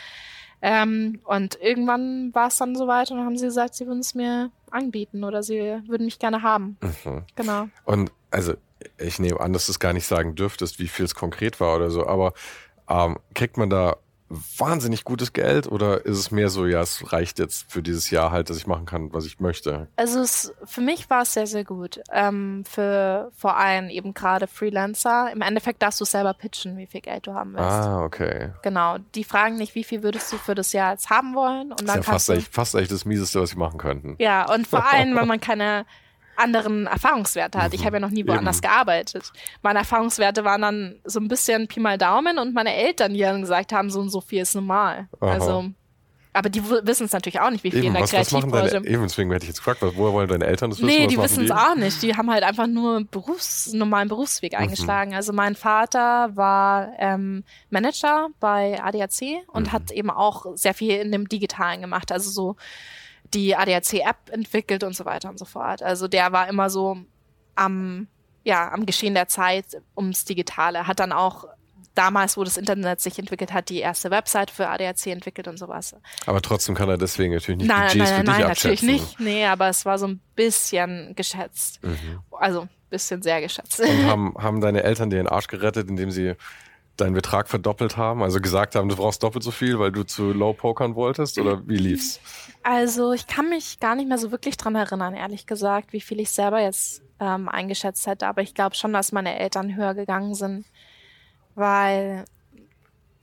[0.62, 4.14] Ähm, und irgendwann war es dann soweit und dann haben sie gesagt, sie würden es
[4.14, 6.78] mir anbieten oder sie würden mich gerne haben.
[6.80, 7.24] Mhm.
[7.36, 7.68] Genau.
[7.84, 8.54] Und also
[8.98, 11.76] ich nehme an, dass du es gar nicht sagen dürftest, wie viel es konkret war
[11.76, 12.32] oder so, aber
[12.88, 13.96] ähm, kriegt man da
[14.28, 18.30] wahnsinnig gutes Geld oder ist es mehr so, ja, es reicht jetzt für dieses Jahr
[18.30, 19.88] halt, dass ich machen kann, was ich möchte?
[19.96, 22.00] Also es, für mich war es sehr, sehr gut.
[22.10, 25.30] Ähm, für vor allem eben gerade Freelancer.
[25.32, 27.64] Im Endeffekt darfst du selber pitchen, wie viel Geld du haben willst.
[27.64, 28.50] Ah, okay.
[28.62, 28.96] Genau.
[29.14, 31.72] Die fragen nicht, wie viel würdest du für das Jahr jetzt haben wollen.
[31.72, 34.16] Und dann das ist ja fast, echt, fast echt das Mieseste, was sie machen könnten.
[34.18, 35.84] Ja, und vor allem, wenn man keine
[36.36, 37.74] anderen Erfahrungswerte hat.
[37.74, 37.84] Ich mhm.
[37.86, 38.68] habe ja noch nie woanders Eben.
[38.68, 39.32] gearbeitet.
[39.62, 43.40] Meine Erfahrungswerte waren dann so ein bisschen Pi mal Daumen und meine Eltern, die dann
[43.40, 45.08] gesagt haben, so und so viel ist normal.
[45.20, 45.32] Aha.
[45.32, 45.70] Also
[46.36, 48.46] aber die wissen es natürlich auch nicht, wie viel Eben, in der was, Kreativbranche.
[48.48, 50.88] Was machen deine, eben, deswegen hätte ich jetzt gefragt, woher wollen deine Eltern das wissen?
[50.88, 52.02] Nee, die wissen es auch nicht.
[52.02, 54.58] Die haben halt einfach nur Berufs-, normalen Berufsweg mhm.
[54.58, 55.14] eingeschlagen.
[55.14, 59.72] Also mein Vater war ähm, Manager bei ADAC und mhm.
[59.72, 62.10] hat eben auch sehr viel in dem Digitalen gemacht.
[62.10, 62.56] Also so
[63.34, 65.82] die ADAC-App entwickelt und so weiter und so fort.
[65.82, 66.98] Also der war immer so
[67.54, 68.06] am,
[68.44, 69.66] ja, am Geschehen der Zeit
[69.96, 70.86] ums Digitale.
[70.86, 71.46] Hat dann auch
[71.94, 75.94] damals, wo das Internet sich entwickelt hat, die erste Website für ADAC entwickelt und sowas.
[76.26, 78.82] Aber trotzdem kann er deswegen natürlich nicht nein, Budgets nein, für nein, dich nein, natürlich
[78.82, 79.20] nicht.
[79.20, 81.82] Nee, aber es war so ein bisschen geschätzt.
[81.82, 82.20] Mhm.
[82.32, 83.80] Also ein bisschen sehr geschätzt.
[83.80, 86.34] Und haben, haben deine Eltern dir den Arsch gerettet, indem sie
[86.96, 88.22] deinen Betrag verdoppelt haben?
[88.22, 91.38] Also gesagt haben, du brauchst doppelt so viel, weil du zu low pokern wolltest?
[91.38, 92.20] Oder wie lief's?
[92.62, 96.20] Also ich kann mich gar nicht mehr so wirklich dran erinnern, ehrlich gesagt, wie viel
[96.20, 98.26] ich selber jetzt ähm, eingeschätzt hätte.
[98.26, 100.66] Aber ich glaube schon, dass meine Eltern höher gegangen sind,
[101.54, 102.24] weil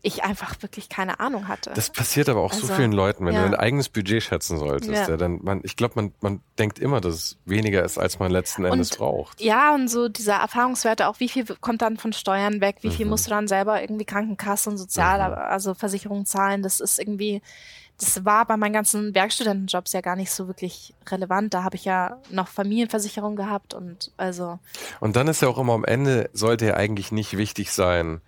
[0.04, 1.72] ich einfach wirklich keine Ahnung hatte.
[1.76, 3.44] Das passiert aber auch also, so vielen Leuten, wenn ja.
[3.44, 4.92] du dein eigenes Budget schätzen solltest.
[4.92, 5.10] Ja.
[5.10, 8.32] ja dann man, ich glaube, man, man denkt immer, dass es weniger ist, als man
[8.32, 9.42] letzten Endes und, braucht.
[9.42, 12.94] Ja, und so diese Erfahrungswerte, auch wie viel kommt dann von Steuern weg, wie mhm.
[12.94, 15.36] viel musst du dann selber irgendwie Krankenkasse und Sozial, mhm.
[15.36, 17.42] also Versicherung zahlen, das ist irgendwie,
[18.00, 21.54] das war bei meinen ganzen Werkstudentenjobs ja gar nicht so wirklich relevant.
[21.54, 24.58] Da habe ich ja noch Familienversicherung gehabt und also.
[25.00, 28.22] Und dann ist ja auch immer am Ende sollte ja eigentlich nicht wichtig sein,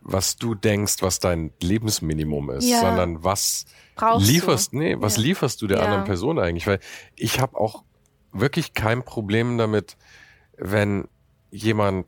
[0.00, 2.80] was du denkst, was dein Lebensminimum ist, ja.
[2.80, 4.78] sondern was Brauchst lieferst, du?
[4.78, 5.22] nee, was ja.
[5.22, 5.84] lieferst du der ja.
[5.84, 6.66] anderen Person eigentlich?
[6.66, 6.80] Weil
[7.16, 7.84] ich habe auch
[8.32, 9.96] wirklich kein Problem damit,
[10.56, 11.08] wenn
[11.50, 12.06] jemand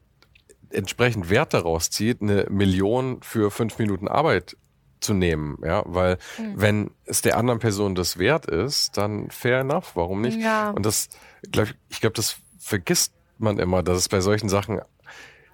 [0.71, 4.57] entsprechend Wert daraus zieht, eine Million für fünf Minuten Arbeit
[5.01, 6.53] zu nehmen, ja, weil mhm.
[6.57, 10.39] wenn es der anderen Person das wert ist, dann fair enough, warum nicht?
[10.39, 10.71] Ja.
[10.71, 11.09] Und das,
[11.51, 14.81] glaub ich, ich glaube, das vergisst man immer, dass es bei solchen Sachen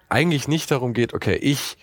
[0.08, 1.78] eigentlich nicht darum geht, okay, ich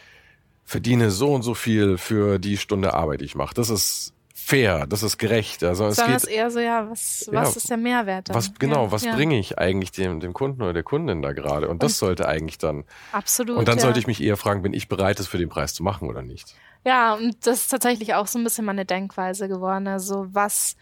[0.66, 3.54] verdiene so und so viel für die Stunde Arbeit, die ich mache.
[3.54, 5.64] Das ist fair, das ist gerecht.
[5.64, 8.30] Also es Sondern geht eher so, ja, was, was ja, ist der Mehrwert?
[8.30, 8.36] Dann?
[8.36, 9.16] Was genau, ja, was ja.
[9.16, 11.70] bringe ich eigentlich dem, dem Kunden oder der Kundin da gerade?
[11.70, 12.84] Und das und sollte eigentlich dann.
[13.12, 13.58] Absolut.
[13.58, 15.84] Und dann sollte ich mich eher fragen, bin ich bereit, es für den Preis zu
[15.84, 16.56] machen oder nicht?
[16.86, 19.88] Ja, und das ist tatsächlich auch so ein bisschen meine Denkweise geworden.
[19.88, 20.76] Also was,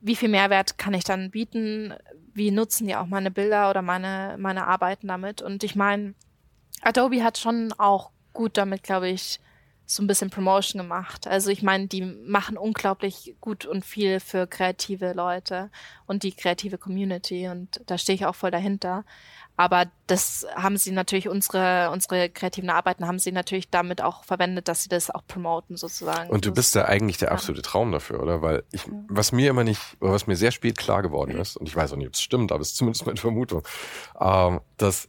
[0.00, 1.92] wie viel Mehrwert kann ich dann bieten?
[2.32, 5.42] Wie nutzen die auch meine Bilder oder meine, meine Arbeiten damit?
[5.42, 6.14] Und ich meine,
[6.80, 9.40] Adobe hat schon auch gut damit, glaube ich,
[9.90, 11.26] so ein bisschen Promotion gemacht.
[11.26, 15.68] Also ich meine, die machen unglaublich gut und viel für kreative Leute
[16.06, 19.04] und die kreative Community und da stehe ich auch voll dahinter.
[19.56, 24.68] Aber das haben sie natürlich, unsere, unsere kreativen Arbeiten haben sie natürlich damit auch verwendet,
[24.68, 26.30] dass sie das auch promoten sozusagen.
[26.30, 27.60] Und du bist ja eigentlich der absolute.
[27.60, 28.40] Traum dafür, oder?
[28.40, 31.76] Weil ich, was mir immer nicht, was mir sehr spät klar geworden ist, und ich
[31.76, 33.62] weiß auch nicht, ob es stimmt, aber es ist zumindest meine Vermutung,
[34.18, 35.08] ähm, dass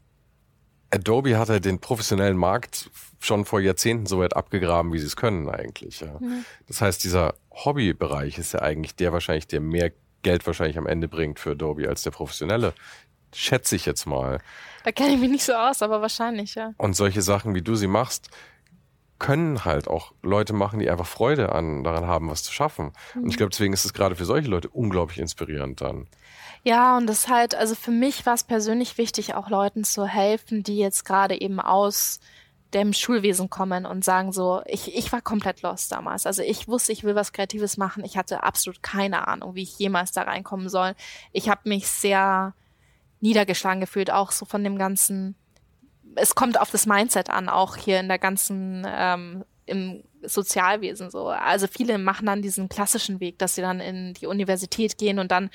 [0.91, 2.89] Adobe hat ja den professionellen Markt
[3.19, 6.01] schon vor Jahrzehnten so weit abgegraben, wie sie es können eigentlich.
[6.01, 6.17] Ja.
[6.19, 6.43] Mhm.
[6.67, 9.91] Das heißt, dieser Hobbybereich ist ja eigentlich der wahrscheinlich, der mehr
[10.23, 12.73] Geld wahrscheinlich am Ende bringt für Adobe als der professionelle.
[13.33, 14.39] Schätze ich jetzt mal.
[14.83, 16.73] Da kenne ich mich nicht so aus, aber wahrscheinlich, ja.
[16.77, 18.29] Und solche Sachen, wie du sie machst,
[19.19, 22.91] können halt auch Leute machen, die einfach Freude an, daran haben, was zu schaffen.
[23.13, 23.23] Mhm.
[23.23, 23.37] Und ich mhm.
[23.37, 26.07] glaube, deswegen ist es gerade für solche Leute unglaublich inspirierend dann.
[26.63, 30.61] Ja, und das halt, also für mich war es persönlich wichtig, auch Leuten zu helfen,
[30.63, 32.19] die jetzt gerade eben aus
[32.73, 36.25] dem Schulwesen kommen und sagen so, ich, ich war komplett lost damals.
[36.25, 38.05] Also ich wusste, ich will was Kreatives machen.
[38.05, 40.95] Ich hatte absolut keine Ahnung, wie ich jemals da reinkommen soll.
[41.33, 42.53] Ich habe mich sehr
[43.19, 45.35] niedergeschlagen gefühlt, auch so von dem ganzen.
[46.15, 51.27] Es kommt auf das Mindset an, auch hier in der ganzen ähm, im Sozialwesen so.
[51.27, 55.31] Also viele machen dann diesen klassischen Weg, dass sie dann in die Universität gehen und
[55.31, 55.49] dann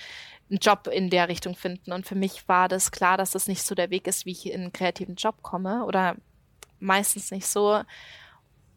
[0.50, 1.92] einen Job in der Richtung finden.
[1.92, 4.50] Und für mich war das klar, dass das nicht so der Weg ist, wie ich
[4.50, 6.16] in einen kreativen Job komme oder
[6.78, 7.80] meistens nicht so.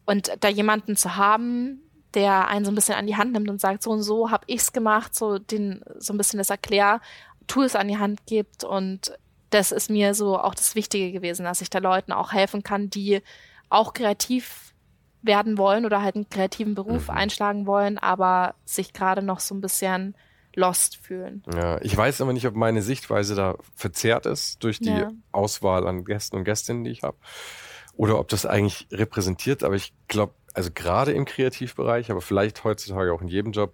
[0.06, 1.82] Und da jemanden zu haben,
[2.14, 4.46] der einen so ein bisschen an die Hand nimmt und sagt, so und so habe
[4.48, 7.02] ich's gemacht, so den so ein bisschen das erklär,
[7.48, 9.18] Tools an die Hand gibt und
[9.50, 12.90] das ist mir so auch das Wichtige gewesen, dass ich da Leuten auch helfen kann,
[12.90, 13.22] die
[13.70, 14.74] auch kreativ
[15.22, 17.18] werden wollen oder halt einen kreativen Beruf mhm.
[17.18, 20.16] einschlagen wollen, aber sich gerade noch so ein bisschen
[20.60, 21.42] lost fühlen.
[21.54, 25.12] Ja, ich weiß aber nicht, ob meine Sichtweise da verzerrt ist durch die ja.
[25.32, 27.18] Auswahl an Gästen und Gästinnen, die ich habe,
[27.96, 29.64] oder ob das eigentlich repräsentiert.
[29.64, 33.74] Aber ich glaube, also gerade im Kreativbereich, aber vielleicht heutzutage auch in jedem Job,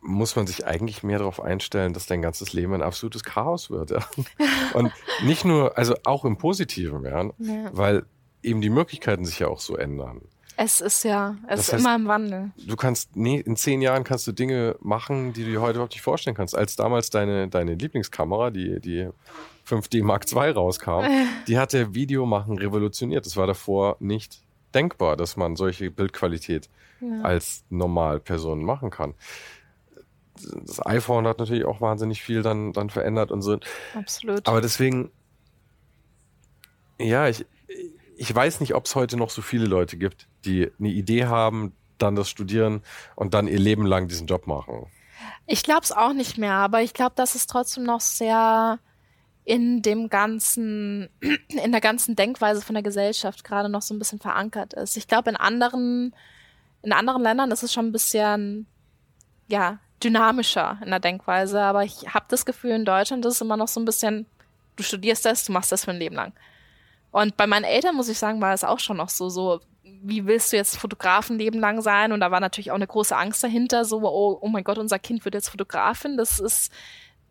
[0.00, 3.90] muss man sich eigentlich mehr darauf einstellen, dass dein ganzes Leben ein absolutes Chaos wird.
[3.90, 4.06] Ja?
[4.74, 4.92] Und
[5.24, 7.24] nicht nur, also auch im Positiven, ja?
[7.38, 7.70] ja.
[7.72, 8.04] weil
[8.42, 10.20] eben die Möglichkeiten sich ja auch so ändern.
[10.56, 12.50] Es ist ja, es das ist heißt, immer im Wandel.
[12.56, 15.94] Du kannst, nee, in zehn Jahren kannst du Dinge machen, die du dir heute überhaupt
[15.94, 16.56] nicht vorstellen kannst.
[16.56, 19.08] Als damals deine, deine Lieblingskamera, die, die
[19.68, 21.04] 5D Mark II rauskam,
[21.48, 23.26] die hatte Videomachen revolutioniert.
[23.26, 24.42] Das war davor nicht
[24.74, 26.68] denkbar, dass man solche Bildqualität
[27.00, 27.22] ja.
[27.22, 29.14] als Normalperson machen kann.
[30.34, 33.58] Das iPhone hat natürlich auch wahnsinnig viel dann, dann verändert und so.
[33.94, 34.46] Absolut.
[34.46, 35.10] Aber deswegen,
[36.98, 37.46] ja, ich,
[38.16, 41.72] ich weiß nicht, ob es heute noch so viele Leute gibt, die eine Idee haben,
[41.98, 42.82] dann das studieren
[43.16, 44.86] und dann ihr Leben lang diesen Job machen.
[45.46, 48.78] Ich glaube es auch nicht mehr, aber ich glaube, dass es trotzdem noch sehr
[49.44, 54.18] in dem ganzen, in der ganzen Denkweise von der Gesellschaft gerade noch so ein bisschen
[54.18, 54.96] verankert ist.
[54.96, 56.14] Ich glaube, in anderen,
[56.82, 58.66] in anderen Ländern ist es schon ein bisschen,
[59.48, 63.56] ja, dynamischer in der Denkweise, aber ich habe das Gefühl, in Deutschland ist es immer
[63.56, 64.26] noch so ein bisschen,
[64.76, 66.32] du studierst das, du machst das für ein Leben lang.
[67.14, 70.26] Und bei meinen Eltern, muss ich sagen, war es auch schon noch so, so, wie
[70.26, 72.10] willst du jetzt Fotografenleben lang sein?
[72.10, 74.98] Und da war natürlich auch eine große Angst dahinter, so, oh, oh mein Gott, unser
[74.98, 76.16] Kind wird jetzt Fotografin.
[76.16, 76.72] Das ist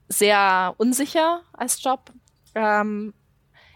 [0.08, 2.14] sehr unsicher als Job.
[2.56, 3.14] Ähm,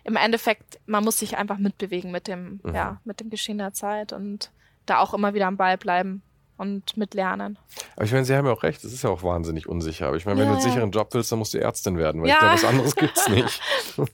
[0.06, 2.74] Im Endeffekt, man muss sich einfach mitbewegen mit dem, mhm.
[2.74, 4.52] ja, mit dem Geschehen der Zeit und
[4.86, 6.24] da auch immer wieder am Ball bleiben
[6.58, 7.58] und mit lernen.
[7.96, 10.08] Aber ich meine, Sie haben ja auch recht, es ist ja auch wahnsinnig unsicher.
[10.08, 12.22] Aber ich meine, wenn ja, du einen sicheren Job willst, dann musst du Ärztin werden,
[12.22, 12.36] weil ja.
[12.36, 13.62] ich glaube, was anderes gibt's nicht.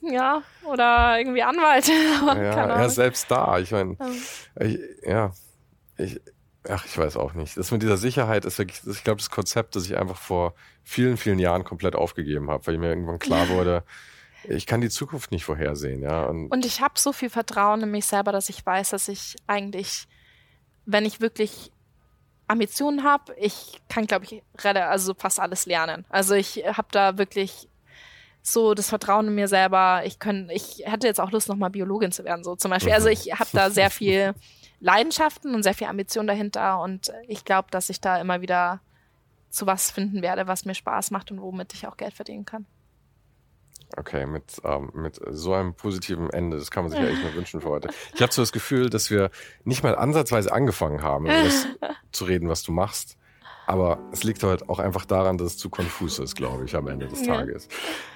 [0.02, 1.88] ja, oder irgendwie Anwalt.
[2.26, 3.58] ja, ja, selbst da.
[3.58, 3.96] Ich meine,
[4.60, 5.32] ich, ja,
[5.96, 6.20] ich,
[6.68, 7.56] ach, ich weiß auch nicht.
[7.56, 11.16] Das mit dieser Sicherheit ist wirklich, ich glaube, das Konzept, das ich einfach vor vielen,
[11.16, 13.84] vielen Jahren komplett aufgegeben habe, weil mir irgendwann klar wurde,
[14.46, 16.24] ich kann die Zukunft nicht vorhersehen, ja.
[16.24, 19.36] Und, und ich habe so viel Vertrauen in mich selber, dass ich weiß, dass ich
[19.46, 20.06] eigentlich,
[20.84, 21.72] wenn ich wirklich
[22.46, 26.04] Ambitionen habe, ich kann, glaube ich, also fast alles lernen.
[26.08, 27.68] Also ich habe da wirklich
[28.42, 30.02] so das Vertrauen in mir selber.
[30.04, 32.92] Ich können, ich hätte jetzt auch Lust, nochmal Biologin zu werden, so zum Beispiel.
[32.92, 34.34] Also ich habe da sehr viel
[34.80, 38.80] Leidenschaften und sehr viel Ambition dahinter und ich glaube, dass ich da immer wieder
[39.48, 42.66] zu was finden werde, was mir Spaß macht und womit ich auch Geld verdienen kann.
[43.96, 47.34] Okay, mit, ähm, mit so einem positiven Ende, das kann man sich ja echt nur
[47.36, 47.88] wünschen für heute.
[48.14, 49.30] Ich habe so das Gefühl, dass wir
[49.64, 51.66] nicht mal ansatzweise angefangen haben, über das
[52.12, 53.16] zu reden, was du machst.
[53.66, 56.86] Aber es liegt halt auch einfach daran, dass es zu konfus ist, glaube ich, am
[56.86, 57.36] Ende des ja.
[57.36, 57.68] Tages.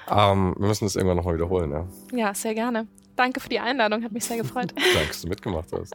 [0.08, 1.86] Ähm, wir müssen das irgendwann nochmal wiederholen, ja?
[2.12, 2.86] Ja, sehr gerne.
[3.16, 4.72] Danke für die Einladung, hat mich sehr gefreut.
[4.94, 5.94] Danke, dass du mitgemacht hast.